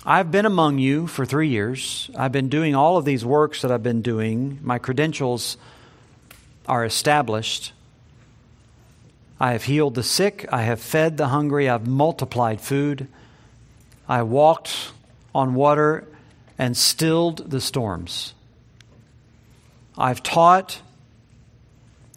I've 0.06 0.32
been 0.32 0.46
among 0.46 0.78
you 0.78 1.08
for 1.08 1.26
three 1.26 1.50
years. 1.50 2.12
I've 2.16 2.32
been 2.32 2.48
doing 2.48 2.76
all 2.76 2.98
of 2.98 3.06
these 3.06 3.26
works 3.26 3.64
that 3.64 3.72
I've 3.72 3.84
been 3.84 4.04
doing. 4.04 4.60
My 4.62 4.78
credentials 4.78 5.58
are 6.68 6.86
established. 6.86 7.74
I 9.40 9.54
have 9.54 9.64
healed 9.64 9.96
the 9.96 10.04
sick. 10.04 10.46
I 10.52 10.62
have 10.62 10.80
fed 10.80 11.18
the 11.18 11.30
hungry. 11.30 11.68
I've 11.68 11.88
multiplied 11.88 12.62
food. 12.62 13.08
I 14.08 14.22
walked 14.22 14.92
on 15.34 15.56
water 15.56 16.08
and 16.58 16.76
stilled 16.76 17.50
the 17.50 17.62
storms. 17.62 18.34
I've 19.98 20.24
taught 20.24 20.82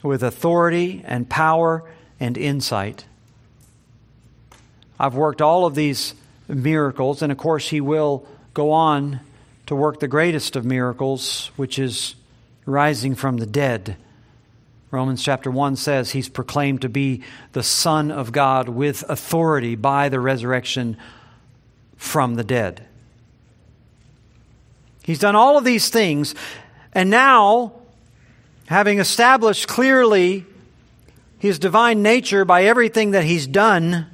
with 0.03 0.23
authority 0.23 1.03
and 1.05 1.29
power 1.29 1.85
and 2.21 2.37
insight. 2.37 3.05
I've 4.99 5.15
worked 5.15 5.41
all 5.41 5.67
of 5.67 5.75
these 5.75 6.15
miracles, 6.49 7.23
and 7.23 7.31
of 7.31 7.39
course, 7.39 7.69
He 7.69 7.81
will 7.81 8.27
go 8.55 8.73
on 8.73 9.21
to 9.67 9.77
work 9.77 10.01
the 10.01 10.09
greatest 10.09 10.57
of 10.57 10.65
miracles, 10.65 11.51
which 11.57 11.79
is 11.79 12.15
rising 12.65 13.15
from 13.15 13.37
the 13.37 13.47
dead. 13.47 13.97
Romans 14.91 15.23
chapter 15.23 15.51
1 15.51 15.77
says 15.77 16.13
he's 16.13 16.31
proclaimed 16.31 16.81
to 16.81 16.89
be 16.89 17.23
the 17.53 17.63
Son 17.63 18.11
of 18.11 18.33
God 18.33 18.71
with 18.71 19.05
authority 19.09 19.75
by 19.75 20.09
the 20.09 20.19
resurrection 20.19 20.97
from 21.97 22.37
the 22.37 22.45
dead. 22.45 22.87
He's 25.09 25.19
done 25.19 25.37
all 25.37 25.57
of 25.57 25.65
these 25.65 25.89
things. 25.89 26.35
And 26.93 27.09
now, 27.09 27.73
having 28.67 28.99
established 28.99 29.67
clearly 29.67 30.45
his 31.39 31.59
divine 31.59 32.03
nature 32.03 32.45
by 32.45 32.65
everything 32.65 33.13
that 33.13 33.25
he's 33.25 33.47
done, 33.47 34.07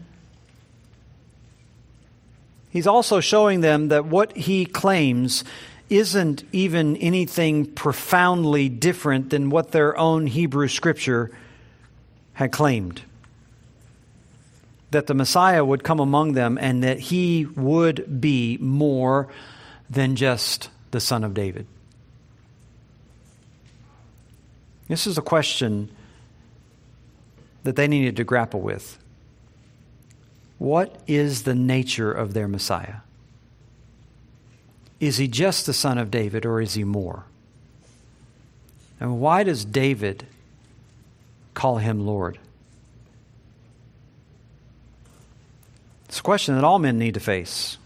he's 2.71 2.87
also 2.87 3.19
showing 3.19 3.61
them 3.61 3.89
that 3.89 4.05
what 4.05 4.37
he 4.37 4.65
claims 4.65 5.43
isn't 5.91 6.45
even 6.53 6.97
anything 6.99 7.67
profoundly 7.67 8.69
different 8.69 9.31
than 9.31 9.51
what 9.51 9.73
their 9.73 9.99
own 9.99 10.29
Hebrew 10.29 10.69
scripture 10.69 11.33
had 12.35 12.53
claimed. 12.53 13.03
That 14.93 15.09
the 15.09 15.15
Messiah 15.15 15.65
would 15.65 15.83
come 15.83 15.99
among 15.99 16.35
them 16.35 16.57
and 16.57 16.85
that 16.85 17.01
he 17.01 17.47
would 17.47 18.21
be 18.21 18.59
more 18.59 19.27
than 19.91 20.15
just 20.15 20.69
the 20.95 21.01
Son 21.01 21.25
of 21.25 21.35
David? 21.35 21.67
This 24.89 25.07
is 25.07 25.19
a 25.19 25.23
question 25.23 25.91
that 27.65 27.77
they 27.77 27.87
needed 27.87 28.17
to 28.17 28.25
grapple 28.25 28.63
with. 28.63 28.99
What 30.57 31.03
is 31.07 31.43
the 31.43 31.55
nature 31.55 32.11
of 32.11 32.33
their 32.33 32.49
Messiah? 32.49 32.97
is 35.07 35.19
he 35.19 35.29
just 35.29 35.67
the 35.67 35.75
son 35.75 35.99
of 35.99 36.11
David 36.11 36.47
or 36.47 36.61
is 36.61 36.75
he 36.75 36.85
more? 36.85 37.25
And 39.01 39.21
why 39.21 39.43
does 39.43 39.65
David 39.65 40.27
call 41.53 41.79
him 41.79 42.07
Lord? 42.07 42.39
It's 46.07 46.21
a 46.21 46.23
question 46.23 46.55
that 46.55 46.65
all 46.65 46.79
men 46.79 46.99
need 46.99 47.15
to 47.15 47.21
face. 47.21 47.77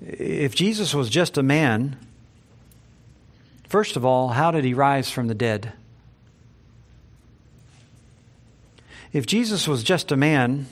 If 0.00 0.54
Jesus 0.54 0.94
was 0.94 1.10
just 1.10 1.36
a 1.36 1.42
man, 1.42 1.96
first 3.68 3.96
of 3.96 4.04
all, 4.04 4.28
how 4.28 4.50
did 4.50 4.64
he 4.64 4.74
rise 4.74 5.10
from 5.10 5.28
the 5.28 5.34
dead? 5.34 5.72
If 9.12 9.26
Jesus 9.26 9.66
was 9.66 9.82
just 9.82 10.12
a 10.12 10.16
man, 10.16 10.66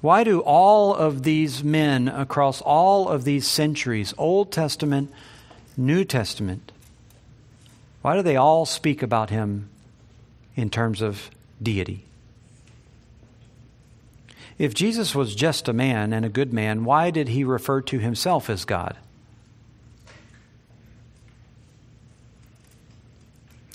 why 0.00 0.24
do 0.24 0.40
all 0.40 0.94
of 0.94 1.22
these 1.22 1.62
men 1.62 2.08
across 2.08 2.60
all 2.60 3.08
of 3.08 3.24
these 3.24 3.46
centuries, 3.46 4.12
Old 4.18 4.50
Testament, 4.50 5.12
New 5.76 6.04
Testament, 6.04 6.72
why 8.02 8.16
do 8.16 8.22
they 8.22 8.36
all 8.36 8.66
speak 8.66 9.00
about 9.00 9.30
him 9.30 9.70
in 10.56 10.68
terms 10.68 11.00
of 11.00 11.30
deity? 11.62 12.04
If 14.58 14.74
Jesus 14.74 15.14
was 15.14 15.34
just 15.34 15.68
a 15.68 15.72
man 15.72 16.12
and 16.12 16.24
a 16.24 16.28
good 16.28 16.52
man, 16.52 16.84
why 16.84 17.10
did 17.10 17.28
he 17.28 17.44
refer 17.44 17.80
to 17.82 17.98
himself 17.98 18.50
as 18.50 18.64
God? 18.64 18.96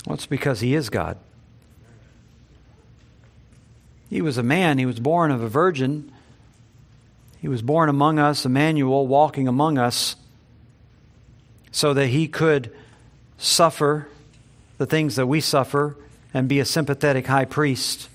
Well, 0.05 0.15
it's 0.15 0.25
because 0.25 0.61
he 0.61 0.73
is 0.73 0.89
God. 0.89 1.17
He 4.09 4.21
was 4.21 4.37
a 4.37 4.43
man, 4.43 4.77
he 4.77 4.85
was 4.85 4.99
born 4.99 5.31
of 5.31 5.41
a 5.41 5.49
virgin. 5.49 6.11
He 7.39 7.47
was 7.47 7.61
born 7.61 7.89
among 7.89 8.17
us, 8.17 8.45
Emmanuel, 8.45 9.05
walking 9.05 9.47
among 9.47 9.77
us, 9.77 10.15
so 11.71 11.93
that 11.93 12.07
he 12.07 12.27
could 12.27 12.73
suffer 13.37 14.07
the 14.77 14.85
things 14.85 15.17
that 15.17 15.27
we 15.27 15.39
suffer 15.39 15.95
and 16.33 16.47
be 16.47 16.59
a 16.59 16.65
sympathetic 16.65 17.27
high 17.27 17.45
priest. 17.45 18.09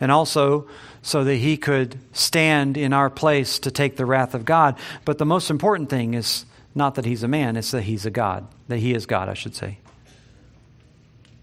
And 0.00 0.10
also 0.10 0.66
so 1.02 1.24
that 1.24 1.36
he 1.36 1.56
could 1.56 1.98
stand 2.12 2.76
in 2.76 2.92
our 2.92 3.10
place 3.10 3.58
to 3.58 3.70
take 3.70 3.96
the 3.96 4.06
wrath 4.06 4.34
of 4.34 4.44
God. 4.44 4.78
But 5.04 5.18
the 5.18 5.26
most 5.26 5.50
important 5.50 5.90
thing 5.90 6.14
is 6.14 6.46
not 6.74 6.94
that 6.94 7.04
he's 7.04 7.22
a 7.22 7.28
man, 7.28 7.56
it's 7.56 7.72
that 7.72 7.82
he's 7.82 8.06
a 8.06 8.10
God, 8.10 8.46
that 8.68 8.78
he 8.78 8.94
is 8.94 9.04
God, 9.04 9.28
I 9.28 9.34
should 9.34 9.54
say. 9.54 9.78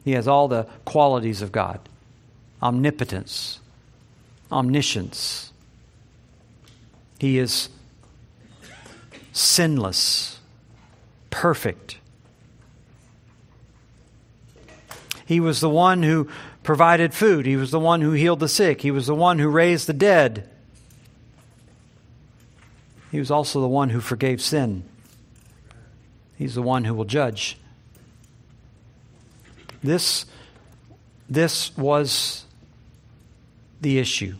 He 0.05 0.11
has 0.13 0.27
all 0.27 0.47
the 0.47 0.63
qualities 0.85 1.41
of 1.41 1.51
God 1.51 1.79
omnipotence, 2.61 3.59
omniscience. 4.51 5.53
He 7.19 7.37
is 7.37 7.69
sinless, 9.31 10.39
perfect. 11.29 11.97
He 15.25 15.39
was 15.39 15.61
the 15.61 15.69
one 15.69 16.01
who 16.01 16.27
provided 16.69 17.15
food, 17.15 17.47
He 17.47 17.55
was 17.55 17.71
the 17.71 17.79
one 17.79 18.01
who 18.01 18.11
healed 18.11 18.39
the 18.39 18.47
sick, 18.47 18.81
He 18.81 18.91
was 18.91 19.07
the 19.07 19.15
one 19.15 19.39
who 19.39 19.49
raised 19.49 19.87
the 19.87 19.93
dead. 19.93 20.47
He 23.11 23.17
was 23.17 23.31
also 23.31 23.59
the 23.59 23.67
one 23.67 23.89
who 23.89 23.99
forgave 23.99 24.39
sin. 24.39 24.83
He's 26.37 26.53
the 26.53 26.61
one 26.61 26.83
who 26.83 26.93
will 26.93 27.05
judge. 27.05 27.57
This, 29.81 30.27
this 31.27 31.75
was 31.75 32.45
the 33.81 33.97
issue 33.97 34.35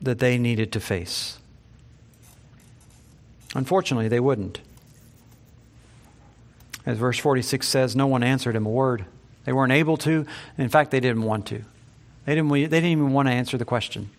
that 0.00 0.20
they 0.20 0.38
needed 0.38 0.70
to 0.74 0.78
face. 0.80 1.40
Unfortunately, 3.52 4.06
they 4.06 4.20
wouldn't. 4.20 4.60
As 6.86 6.98
verse 6.98 7.18
46 7.18 7.66
says, 7.66 7.96
no 7.96 8.06
one 8.06 8.22
answered 8.22 8.54
him 8.54 8.64
a 8.64 8.70
word. 8.70 9.06
They 9.44 9.52
weren't 9.52 9.72
able 9.72 9.96
to. 9.98 10.26
In 10.58 10.68
fact, 10.68 10.90
they 10.90 11.00
didn't 11.00 11.22
want 11.22 11.46
to. 11.46 11.62
They 12.26 12.34
didn't, 12.34 12.50
they 12.50 12.66
didn't 12.66 12.84
even 12.84 13.12
want 13.12 13.28
to 13.28 13.32
answer 13.32 13.58
the 13.58 13.64
question. 13.64 14.10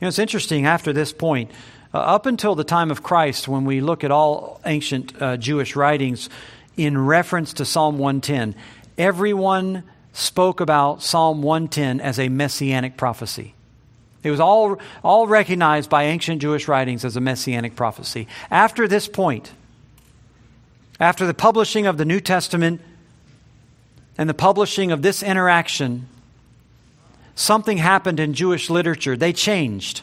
You 0.00 0.06
know, 0.06 0.08
it's 0.08 0.18
interesting 0.18 0.66
after 0.66 0.92
this 0.92 1.12
point, 1.12 1.50
uh, 1.92 1.98
up 1.98 2.26
until 2.26 2.54
the 2.54 2.64
time 2.64 2.90
of 2.90 3.02
Christ, 3.02 3.48
when 3.48 3.64
we 3.64 3.80
look 3.80 4.04
at 4.04 4.10
all 4.10 4.60
ancient 4.64 5.20
uh, 5.20 5.36
Jewish 5.36 5.76
writings 5.76 6.28
in 6.76 6.98
reference 6.98 7.54
to 7.54 7.64
Psalm 7.64 7.98
110, 7.98 8.54
everyone 8.98 9.84
spoke 10.12 10.60
about 10.60 11.02
Psalm 11.02 11.42
110 11.42 12.00
as 12.00 12.18
a 12.18 12.28
messianic 12.28 12.96
prophecy. 12.96 13.54
It 14.22 14.30
was 14.30 14.40
all, 14.40 14.78
all 15.02 15.26
recognized 15.26 15.90
by 15.90 16.04
ancient 16.04 16.40
Jewish 16.40 16.66
writings 16.66 17.04
as 17.04 17.16
a 17.16 17.20
messianic 17.20 17.76
prophecy. 17.76 18.26
After 18.50 18.88
this 18.88 19.06
point, 19.06 19.52
after 20.98 21.26
the 21.26 21.34
publishing 21.34 21.86
of 21.86 21.98
the 21.98 22.04
New 22.04 22.20
Testament 22.20 22.80
and 24.16 24.28
the 24.28 24.34
publishing 24.34 24.92
of 24.92 25.02
this 25.02 25.22
interaction, 25.22 26.08
something 27.34 27.78
happened 27.78 28.20
in 28.20 28.34
Jewish 28.34 28.70
literature. 28.70 29.16
They 29.16 29.32
changed. 29.32 30.02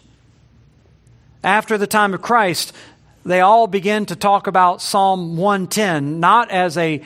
After 1.44 1.78
the 1.78 1.88
time 1.88 2.14
of 2.14 2.22
Christ, 2.22 2.74
they 3.26 3.40
all 3.42 3.68
begin 3.68 4.06
to 4.08 4.16
talk 4.16 4.48
about 4.48 4.82
Psalm 4.82 5.38
110, 5.38 6.20
not 6.20 6.52
as 6.52 6.78
a 6.78 7.02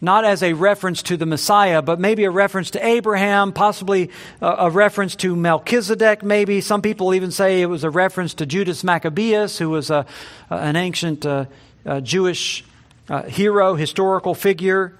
not 0.00 0.26
as 0.26 0.42
a 0.42 0.52
reference 0.52 1.02
to 1.04 1.16
the 1.16 1.24
Messiah, 1.24 1.80
but 1.80 1.98
maybe 1.98 2.24
a 2.24 2.30
reference 2.30 2.70
to 2.72 2.86
Abraham, 2.86 3.52
possibly 3.52 4.10
a, 4.42 4.46
a, 4.58 4.70
reference 4.70 5.16
to 5.16 5.34
Melchizedek, 5.34 6.22
maybe. 6.22 6.60
Some 6.60 6.82
people 6.82 7.14
even 7.14 7.30
say 7.30 7.62
it 7.62 7.66
was 7.66 7.84
a 7.84 7.90
reference 7.90 8.34
to 8.34 8.44
Judas 8.44 8.84
Maccabeus, 8.84 9.56
who 9.56 9.70
was 9.70 9.88
a, 9.90 10.04
an 10.50 10.76
ancient 10.76 11.24
uh, 11.24 11.46
uh, 11.86 12.02
Jewish 12.02 12.64
uh, 13.08 13.22
hero, 13.22 13.76
historical 13.76 14.34
figure. 14.34 14.92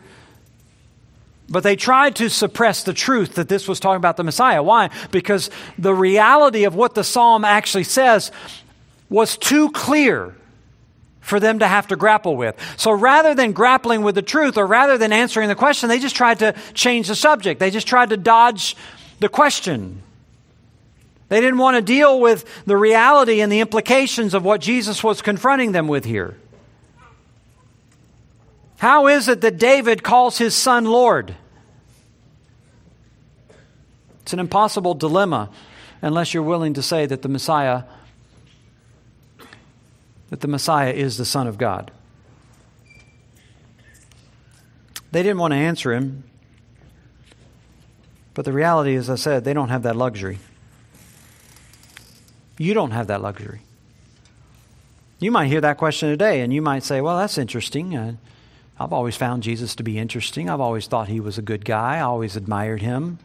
But 1.48 1.62
they 1.62 1.76
tried 1.76 2.16
to 2.16 2.30
suppress 2.30 2.84
the 2.84 2.94
truth 2.94 3.34
that 3.34 3.48
this 3.48 3.68
was 3.68 3.78
talking 3.78 3.96
about 3.96 4.16
the 4.16 4.24
Messiah. 4.24 4.62
Why? 4.62 4.90
Because 5.10 5.50
the 5.78 5.94
reality 5.94 6.64
of 6.64 6.74
what 6.74 6.94
the 6.94 7.04
psalm 7.04 7.44
actually 7.44 7.84
says 7.84 8.32
was 9.10 9.36
too 9.36 9.70
clear 9.70 10.34
for 11.20 11.40
them 11.40 11.58
to 11.58 11.66
have 11.66 11.86
to 11.88 11.96
grapple 11.96 12.36
with. 12.36 12.54
So 12.76 12.92
rather 12.92 13.34
than 13.34 13.52
grappling 13.52 14.02
with 14.02 14.14
the 14.14 14.22
truth 14.22 14.58
or 14.58 14.66
rather 14.66 14.98
than 14.98 15.12
answering 15.12 15.48
the 15.48 15.54
question, 15.54 15.88
they 15.88 15.98
just 15.98 16.16
tried 16.16 16.38
to 16.40 16.54
change 16.74 17.08
the 17.08 17.14
subject. 17.14 17.60
They 17.60 17.70
just 17.70 17.86
tried 17.86 18.10
to 18.10 18.16
dodge 18.16 18.76
the 19.20 19.28
question. 19.28 20.02
They 21.28 21.40
didn't 21.40 21.58
want 21.58 21.76
to 21.76 21.82
deal 21.82 22.20
with 22.20 22.44
the 22.66 22.76
reality 22.76 23.40
and 23.40 23.50
the 23.50 23.60
implications 23.60 24.34
of 24.34 24.44
what 24.44 24.60
Jesus 24.60 25.02
was 25.02 25.22
confronting 25.22 25.72
them 25.72 25.88
with 25.88 26.04
here. 26.04 26.36
How 28.78 29.06
is 29.06 29.28
it 29.28 29.40
that 29.40 29.58
David 29.58 30.02
calls 30.02 30.38
his 30.38 30.54
son 30.54 30.84
Lord? 30.84 31.34
It's 34.22 34.32
an 34.32 34.38
impossible 34.38 34.94
dilemma 34.94 35.50
unless 36.00 36.34
you're 36.34 36.42
willing 36.42 36.74
to 36.74 36.82
say 36.82 37.06
that 37.06 37.22
the 37.22 37.28
Messiah 37.28 37.84
that 40.30 40.40
the 40.40 40.48
Messiah 40.48 40.92
is 40.92 41.16
the 41.16 41.24
Son 41.24 41.46
of 41.46 41.58
God. 41.58 41.92
They 45.12 45.22
didn't 45.22 45.38
want 45.38 45.52
to 45.52 45.56
answer 45.56 45.94
him, 45.94 46.24
but 48.34 48.44
the 48.44 48.52
reality, 48.52 48.96
as 48.96 49.08
I 49.08 49.14
said, 49.14 49.44
they 49.44 49.52
don't 49.52 49.68
have 49.68 49.84
that 49.84 49.94
luxury. 49.94 50.40
You 52.58 52.74
don't 52.74 52.90
have 52.90 53.06
that 53.06 53.22
luxury. 53.22 53.60
You 55.20 55.30
might 55.30 55.46
hear 55.46 55.60
that 55.60 55.76
question 55.76 56.08
today, 56.08 56.40
and 56.40 56.52
you 56.52 56.60
might 56.60 56.82
say, 56.82 57.00
Well, 57.00 57.16
that's 57.16 57.38
interesting. 57.38 57.96
Uh, 57.96 58.14
I've 58.78 58.92
always 58.92 59.16
found 59.16 59.42
Jesus 59.42 59.76
to 59.76 59.82
be 59.82 59.98
interesting. 59.98 60.50
I've 60.50 60.60
always 60.60 60.86
thought 60.86 61.08
he 61.08 61.20
was 61.20 61.38
a 61.38 61.42
good 61.42 61.64
guy. 61.64 61.98
I 61.98 62.00
always 62.00 62.34
admired 62.36 62.82
him. 62.82 63.18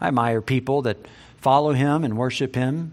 I 0.00 0.08
admire 0.08 0.40
people 0.42 0.82
that 0.82 0.96
follow 1.38 1.72
him 1.72 2.02
and 2.02 2.16
worship 2.16 2.54
him. 2.54 2.92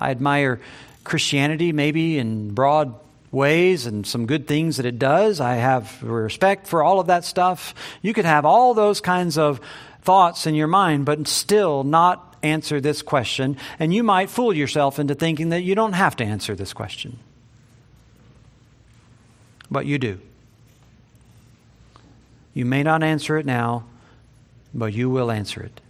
I 0.00 0.10
admire 0.10 0.60
Christianity, 1.04 1.72
maybe 1.72 2.18
in 2.18 2.54
broad 2.54 2.94
ways 3.30 3.86
and 3.86 4.06
some 4.06 4.26
good 4.26 4.48
things 4.48 4.78
that 4.78 4.86
it 4.86 4.98
does. 4.98 5.40
I 5.40 5.54
have 5.54 6.02
respect 6.02 6.66
for 6.66 6.82
all 6.82 6.98
of 6.98 7.06
that 7.06 7.24
stuff. 7.24 7.74
You 8.02 8.12
could 8.12 8.24
have 8.24 8.44
all 8.44 8.74
those 8.74 9.00
kinds 9.00 9.38
of 9.38 9.60
thoughts 10.02 10.46
in 10.46 10.54
your 10.54 10.66
mind, 10.66 11.04
but 11.04 11.26
still 11.28 11.84
not 11.84 12.36
answer 12.42 12.80
this 12.80 13.00
question. 13.00 13.56
And 13.78 13.94
you 13.94 14.02
might 14.02 14.28
fool 14.28 14.52
yourself 14.52 14.98
into 14.98 15.14
thinking 15.14 15.50
that 15.50 15.62
you 15.62 15.74
don't 15.74 15.94
have 15.94 16.16
to 16.16 16.24
answer 16.24 16.54
this 16.54 16.72
question. 16.72 17.18
But 19.70 19.86
you 19.86 19.98
do. 19.98 20.20
You 22.54 22.64
may 22.64 22.82
not 22.82 23.02
answer 23.02 23.36
it 23.36 23.44
now, 23.44 23.84
but 24.72 24.94
you 24.94 25.10
will 25.10 25.30
answer 25.30 25.62
it. 25.62 25.80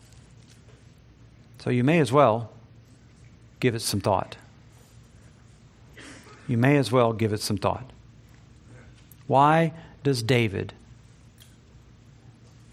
So 1.61 1.71
you 1.71 1.85
may 1.85 2.01
as 2.01 2.11
well 2.11 2.51
give 3.61 3.75
it 3.75 3.81
some 3.81 4.01
thought 4.01 4.37
you 6.47 6.57
may 6.57 6.77
as 6.77 6.93
well 6.93 7.13
give 7.13 7.33
it 7.33 7.41
some 7.41 7.57
thought. 7.57 7.91
Why 9.27 9.73
does 10.03 10.23
David, 10.23 10.75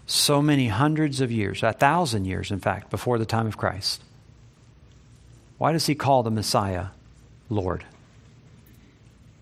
so 0.06 0.42
many 0.42 0.68
hundreds 0.68 1.20
of 1.20 1.32
years, 1.32 1.62
a 1.62 1.72
thousand 1.72 2.26
years, 2.26 2.50
in 2.50 2.60
fact, 2.60 2.90
before 2.90 3.18
the 3.18 3.26
time 3.26 3.46
of 3.46 3.56
Christ, 3.56 4.02
Why 5.58 5.72
does 5.72 5.86
he 5.86 5.94
call 5.94 6.24
the 6.24 6.30
Messiah 6.30 6.86
Lord? 7.48 7.84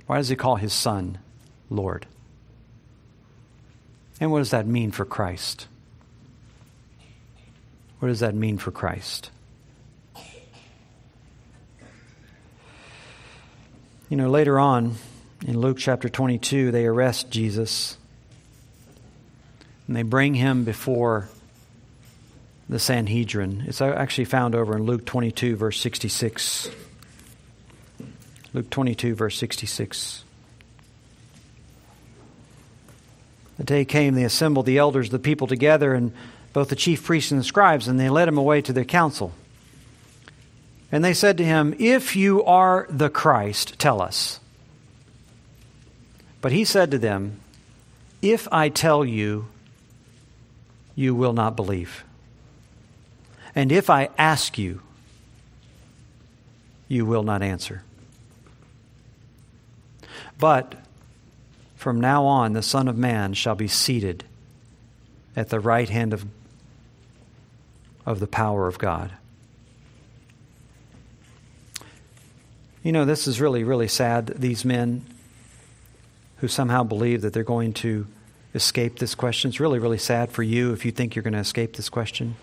Why 0.06 0.18
does 0.18 0.28
he 0.28 0.36
call 0.36 0.56
his 0.56 0.72
son 0.72 1.18
Lord? 1.70 2.06
And 4.20 4.30
what 4.30 4.38
does 4.38 4.50
that 4.50 4.66
mean 4.66 4.90
for 4.90 5.06
Christ? 5.06 5.66
What 7.98 8.08
does 8.08 8.20
that 8.20 8.34
mean 8.34 8.58
for 8.58 8.70
Christ? 8.70 9.30
You 14.10 14.16
know, 14.16 14.28
later 14.28 14.58
on 14.58 14.96
in 15.46 15.58
Luke 15.58 15.78
chapter 15.78 16.08
22, 16.08 16.70
they 16.70 16.84
arrest 16.84 17.30
Jesus 17.30 17.96
and 19.86 19.96
they 19.96 20.02
bring 20.02 20.34
him 20.34 20.64
before 20.64 21.28
the 22.68 22.78
Sanhedrin. 22.78 23.64
It's 23.66 23.80
actually 23.80 24.26
found 24.26 24.54
over 24.54 24.76
in 24.76 24.84
Luke 24.84 25.04
22, 25.04 25.56
verse 25.56 25.80
66. 25.80 26.70
Luke 28.52 28.70
22, 28.70 29.14
verse 29.14 29.36
66. 29.36 30.24
The 33.60 33.66
day 33.66 33.84
came, 33.84 34.14
they 34.14 34.24
assembled 34.24 34.64
the 34.64 34.78
elders, 34.78 35.10
the 35.10 35.18
people 35.18 35.46
together, 35.46 35.92
and 35.92 36.14
both 36.54 36.70
the 36.70 36.74
chief 36.74 37.04
priests 37.04 37.30
and 37.30 37.38
the 37.38 37.44
scribes, 37.44 37.88
and 37.88 38.00
they 38.00 38.08
led 38.08 38.26
him 38.26 38.38
away 38.38 38.62
to 38.62 38.72
their 38.72 38.86
council. 38.86 39.34
And 40.90 41.04
they 41.04 41.12
said 41.12 41.36
to 41.36 41.44
him, 41.44 41.74
If 41.78 42.16
you 42.16 42.42
are 42.44 42.86
the 42.88 43.10
Christ, 43.10 43.78
tell 43.78 44.00
us. 44.00 44.40
But 46.40 46.52
he 46.52 46.64
said 46.64 46.90
to 46.92 46.98
them, 46.98 47.38
If 48.22 48.48
I 48.50 48.70
tell 48.70 49.04
you, 49.04 49.48
you 50.94 51.14
will 51.14 51.34
not 51.34 51.54
believe. 51.54 52.02
And 53.54 53.70
if 53.70 53.90
I 53.90 54.08
ask 54.16 54.56
you, 54.56 54.80
you 56.88 57.04
will 57.04 57.24
not 57.24 57.42
answer. 57.42 57.82
But 60.38 60.76
from 61.80 61.98
now 61.98 62.26
on, 62.26 62.52
the 62.52 62.62
Son 62.62 62.88
of 62.88 62.98
Man 62.98 63.32
shall 63.32 63.54
be 63.54 63.66
seated 63.66 64.22
at 65.34 65.48
the 65.48 65.58
right 65.58 65.88
hand 65.88 66.12
of, 66.12 66.26
of 68.04 68.20
the 68.20 68.26
power 68.26 68.68
of 68.68 68.78
God. 68.78 69.10
You 72.82 72.92
know, 72.92 73.06
this 73.06 73.26
is 73.26 73.40
really, 73.40 73.64
really 73.64 73.88
sad. 73.88 74.26
These 74.26 74.62
men 74.62 75.06
who 76.36 76.48
somehow 76.48 76.82
believe 76.82 77.22
that 77.22 77.32
they're 77.32 77.44
going 77.44 77.72
to 77.72 78.06
escape 78.54 78.98
this 78.98 79.14
question. 79.14 79.48
It's 79.48 79.58
really, 79.58 79.78
really 79.78 79.96
sad 79.96 80.30
for 80.30 80.42
you 80.42 80.74
if 80.74 80.84
you 80.84 80.92
think 80.92 81.16
you're 81.16 81.22
going 81.22 81.32
to 81.32 81.38
escape 81.38 81.76
this 81.76 81.88
question. 81.88 82.36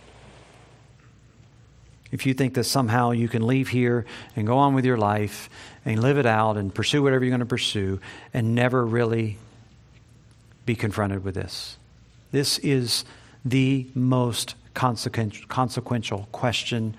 If 2.11 2.25
you 2.25 2.33
think 2.33 2.53
that 2.53 2.63
somehow 2.63 3.11
you 3.11 3.27
can 3.27 3.45
leave 3.45 3.67
here 3.67 4.05
and 4.35 4.47
go 4.47 4.57
on 4.57 4.73
with 4.73 4.85
your 4.85 4.97
life 4.97 5.49
and 5.85 6.01
live 6.01 6.17
it 6.17 6.25
out 6.25 6.57
and 6.57 6.73
pursue 6.73 7.03
whatever 7.03 7.25
you're 7.25 7.31
going 7.31 7.39
to 7.39 7.45
pursue 7.45 7.99
and 8.33 8.55
never 8.55 8.85
really 8.85 9.37
be 10.65 10.75
confronted 10.75 11.23
with 11.23 11.35
this. 11.35 11.77
This 12.31 12.59
is 12.59 13.03
the 13.43 13.87
most 13.93 14.55
consequential 14.73 16.27
question 16.31 16.95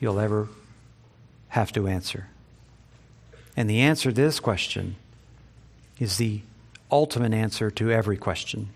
you'll 0.00 0.20
ever 0.20 0.48
have 1.48 1.72
to 1.72 1.88
answer. 1.88 2.28
And 3.56 3.68
the 3.68 3.80
answer 3.80 4.10
to 4.10 4.14
this 4.14 4.38
question 4.38 4.96
is 5.98 6.18
the 6.18 6.40
ultimate 6.90 7.34
answer 7.34 7.70
to 7.72 7.90
every 7.90 8.16
question. 8.16 8.68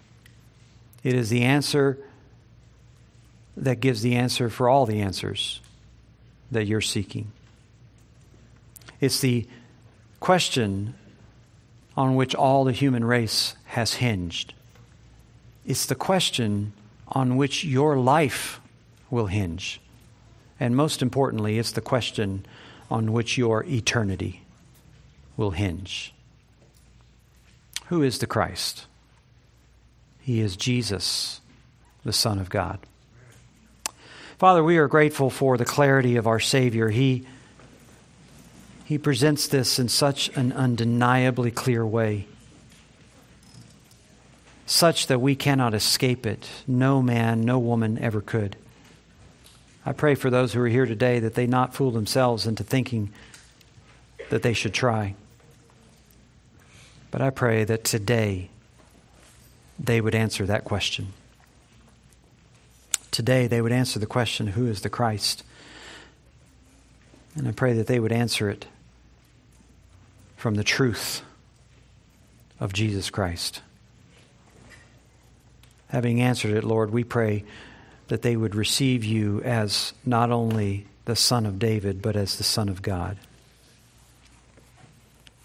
It 1.04 1.14
is 1.14 1.30
the 1.30 1.42
answer 1.42 1.98
that 3.56 3.80
gives 3.80 4.02
the 4.02 4.16
answer 4.16 4.48
for 4.48 4.68
all 4.68 4.86
the 4.86 5.00
answers 5.00 5.60
that 6.50 6.66
you're 6.66 6.80
seeking. 6.80 7.32
It's 9.00 9.20
the 9.20 9.46
question 10.20 10.94
on 11.96 12.14
which 12.14 12.34
all 12.34 12.64
the 12.64 12.72
human 12.72 13.04
race 13.04 13.54
has 13.66 13.94
hinged. 13.94 14.54
It's 15.66 15.86
the 15.86 15.94
question 15.94 16.72
on 17.08 17.36
which 17.36 17.64
your 17.64 17.98
life 17.98 18.60
will 19.10 19.26
hinge. 19.26 19.80
And 20.58 20.76
most 20.76 21.02
importantly, 21.02 21.58
it's 21.58 21.72
the 21.72 21.80
question 21.80 22.46
on 22.90 23.12
which 23.12 23.36
your 23.36 23.64
eternity 23.64 24.42
will 25.36 25.50
hinge. 25.50 26.14
Who 27.86 28.02
is 28.02 28.18
the 28.18 28.26
Christ? 28.26 28.86
He 30.20 30.40
is 30.40 30.56
Jesus, 30.56 31.40
the 32.04 32.12
Son 32.12 32.38
of 32.38 32.48
God. 32.48 32.78
Father, 34.42 34.64
we 34.64 34.76
are 34.76 34.88
grateful 34.88 35.30
for 35.30 35.56
the 35.56 35.64
clarity 35.64 36.16
of 36.16 36.26
our 36.26 36.40
Savior. 36.40 36.88
He, 36.88 37.24
he 38.84 38.98
presents 38.98 39.46
this 39.46 39.78
in 39.78 39.88
such 39.88 40.30
an 40.36 40.52
undeniably 40.52 41.52
clear 41.52 41.86
way, 41.86 42.26
such 44.66 45.06
that 45.06 45.20
we 45.20 45.36
cannot 45.36 45.74
escape 45.74 46.26
it. 46.26 46.48
No 46.66 47.00
man, 47.00 47.42
no 47.42 47.60
woman 47.60 47.96
ever 47.98 48.20
could. 48.20 48.56
I 49.86 49.92
pray 49.92 50.16
for 50.16 50.28
those 50.28 50.54
who 50.54 50.62
are 50.62 50.66
here 50.66 50.86
today 50.86 51.20
that 51.20 51.34
they 51.34 51.46
not 51.46 51.72
fool 51.72 51.92
themselves 51.92 52.44
into 52.44 52.64
thinking 52.64 53.12
that 54.30 54.42
they 54.42 54.54
should 54.54 54.74
try. 54.74 55.14
But 57.12 57.22
I 57.22 57.30
pray 57.30 57.62
that 57.62 57.84
today 57.84 58.50
they 59.78 60.00
would 60.00 60.16
answer 60.16 60.46
that 60.46 60.64
question. 60.64 61.12
Today 63.12 63.46
they 63.46 63.60
would 63.60 63.72
answer 63.72 63.98
the 63.98 64.06
question, 64.06 64.48
Who 64.48 64.66
is 64.66 64.80
the 64.80 64.90
Christ? 64.90 65.44
And 67.36 67.46
I 67.46 67.52
pray 67.52 67.74
that 67.74 67.86
they 67.86 68.00
would 68.00 68.10
answer 68.10 68.50
it 68.50 68.66
from 70.36 70.56
the 70.56 70.64
truth 70.64 71.22
of 72.58 72.72
Jesus 72.72 73.10
Christ. 73.10 73.60
Having 75.88 76.22
answered 76.22 76.56
it, 76.56 76.64
Lord, 76.64 76.90
we 76.90 77.04
pray 77.04 77.44
that 78.08 78.22
they 78.22 78.34
would 78.34 78.54
receive 78.54 79.04
you 79.04 79.42
as 79.42 79.92
not 80.04 80.30
only 80.30 80.86
the 81.04 81.16
Son 81.16 81.44
of 81.44 81.58
David, 81.58 82.00
but 82.00 82.16
as 82.16 82.36
the 82.36 82.44
Son 82.44 82.68
of 82.68 82.80
God. 82.80 83.18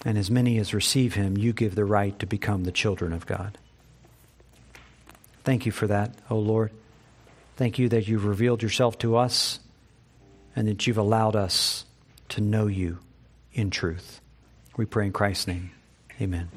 And 0.06 0.18
as 0.18 0.32
many 0.32 0.58
as 0.58 0.74
receive 0.74 1.16
him, 1.16 1.38
you 1.38 1.52
give 1.52 1.76
the 1.76 1.86
right 1.86 2.18
to 2.20 2.26
become 2.26 2.64
the 2.64 2.72
children 2.72 3.12
of 3.12 3.26
God. 3.26 3.58
Thank 5.44 5.66
you 5.66 5.72
for 5.72 5.88
that, 5.88 6.14
O 6.30 6.38
Lord. 6.38 6.72
Thank 7.58 7.80
you 7.80 7.90
that 7.90 8.08
you've 8.08 8.26
revealed 8.26 8.62
yourself 8.62 9.00
to 9.00 9.18
us 9.18 9.60
and 10.56 10.68
that 10.68 10.86
you've 10.86 11.00
allowed 11.00 11.36
us 11.36 11.86
to 12.30 12.42
know 12.42 12.68
you 12.68 13.00
in 13.52 13.72
truth. 13.72 14.22
We 14.78 14.86
pray 14.86 15.08
in 15.08 15.12
Christ's 15.12 15.48
name. 15.48 15.72
Amen. 16.22 16.50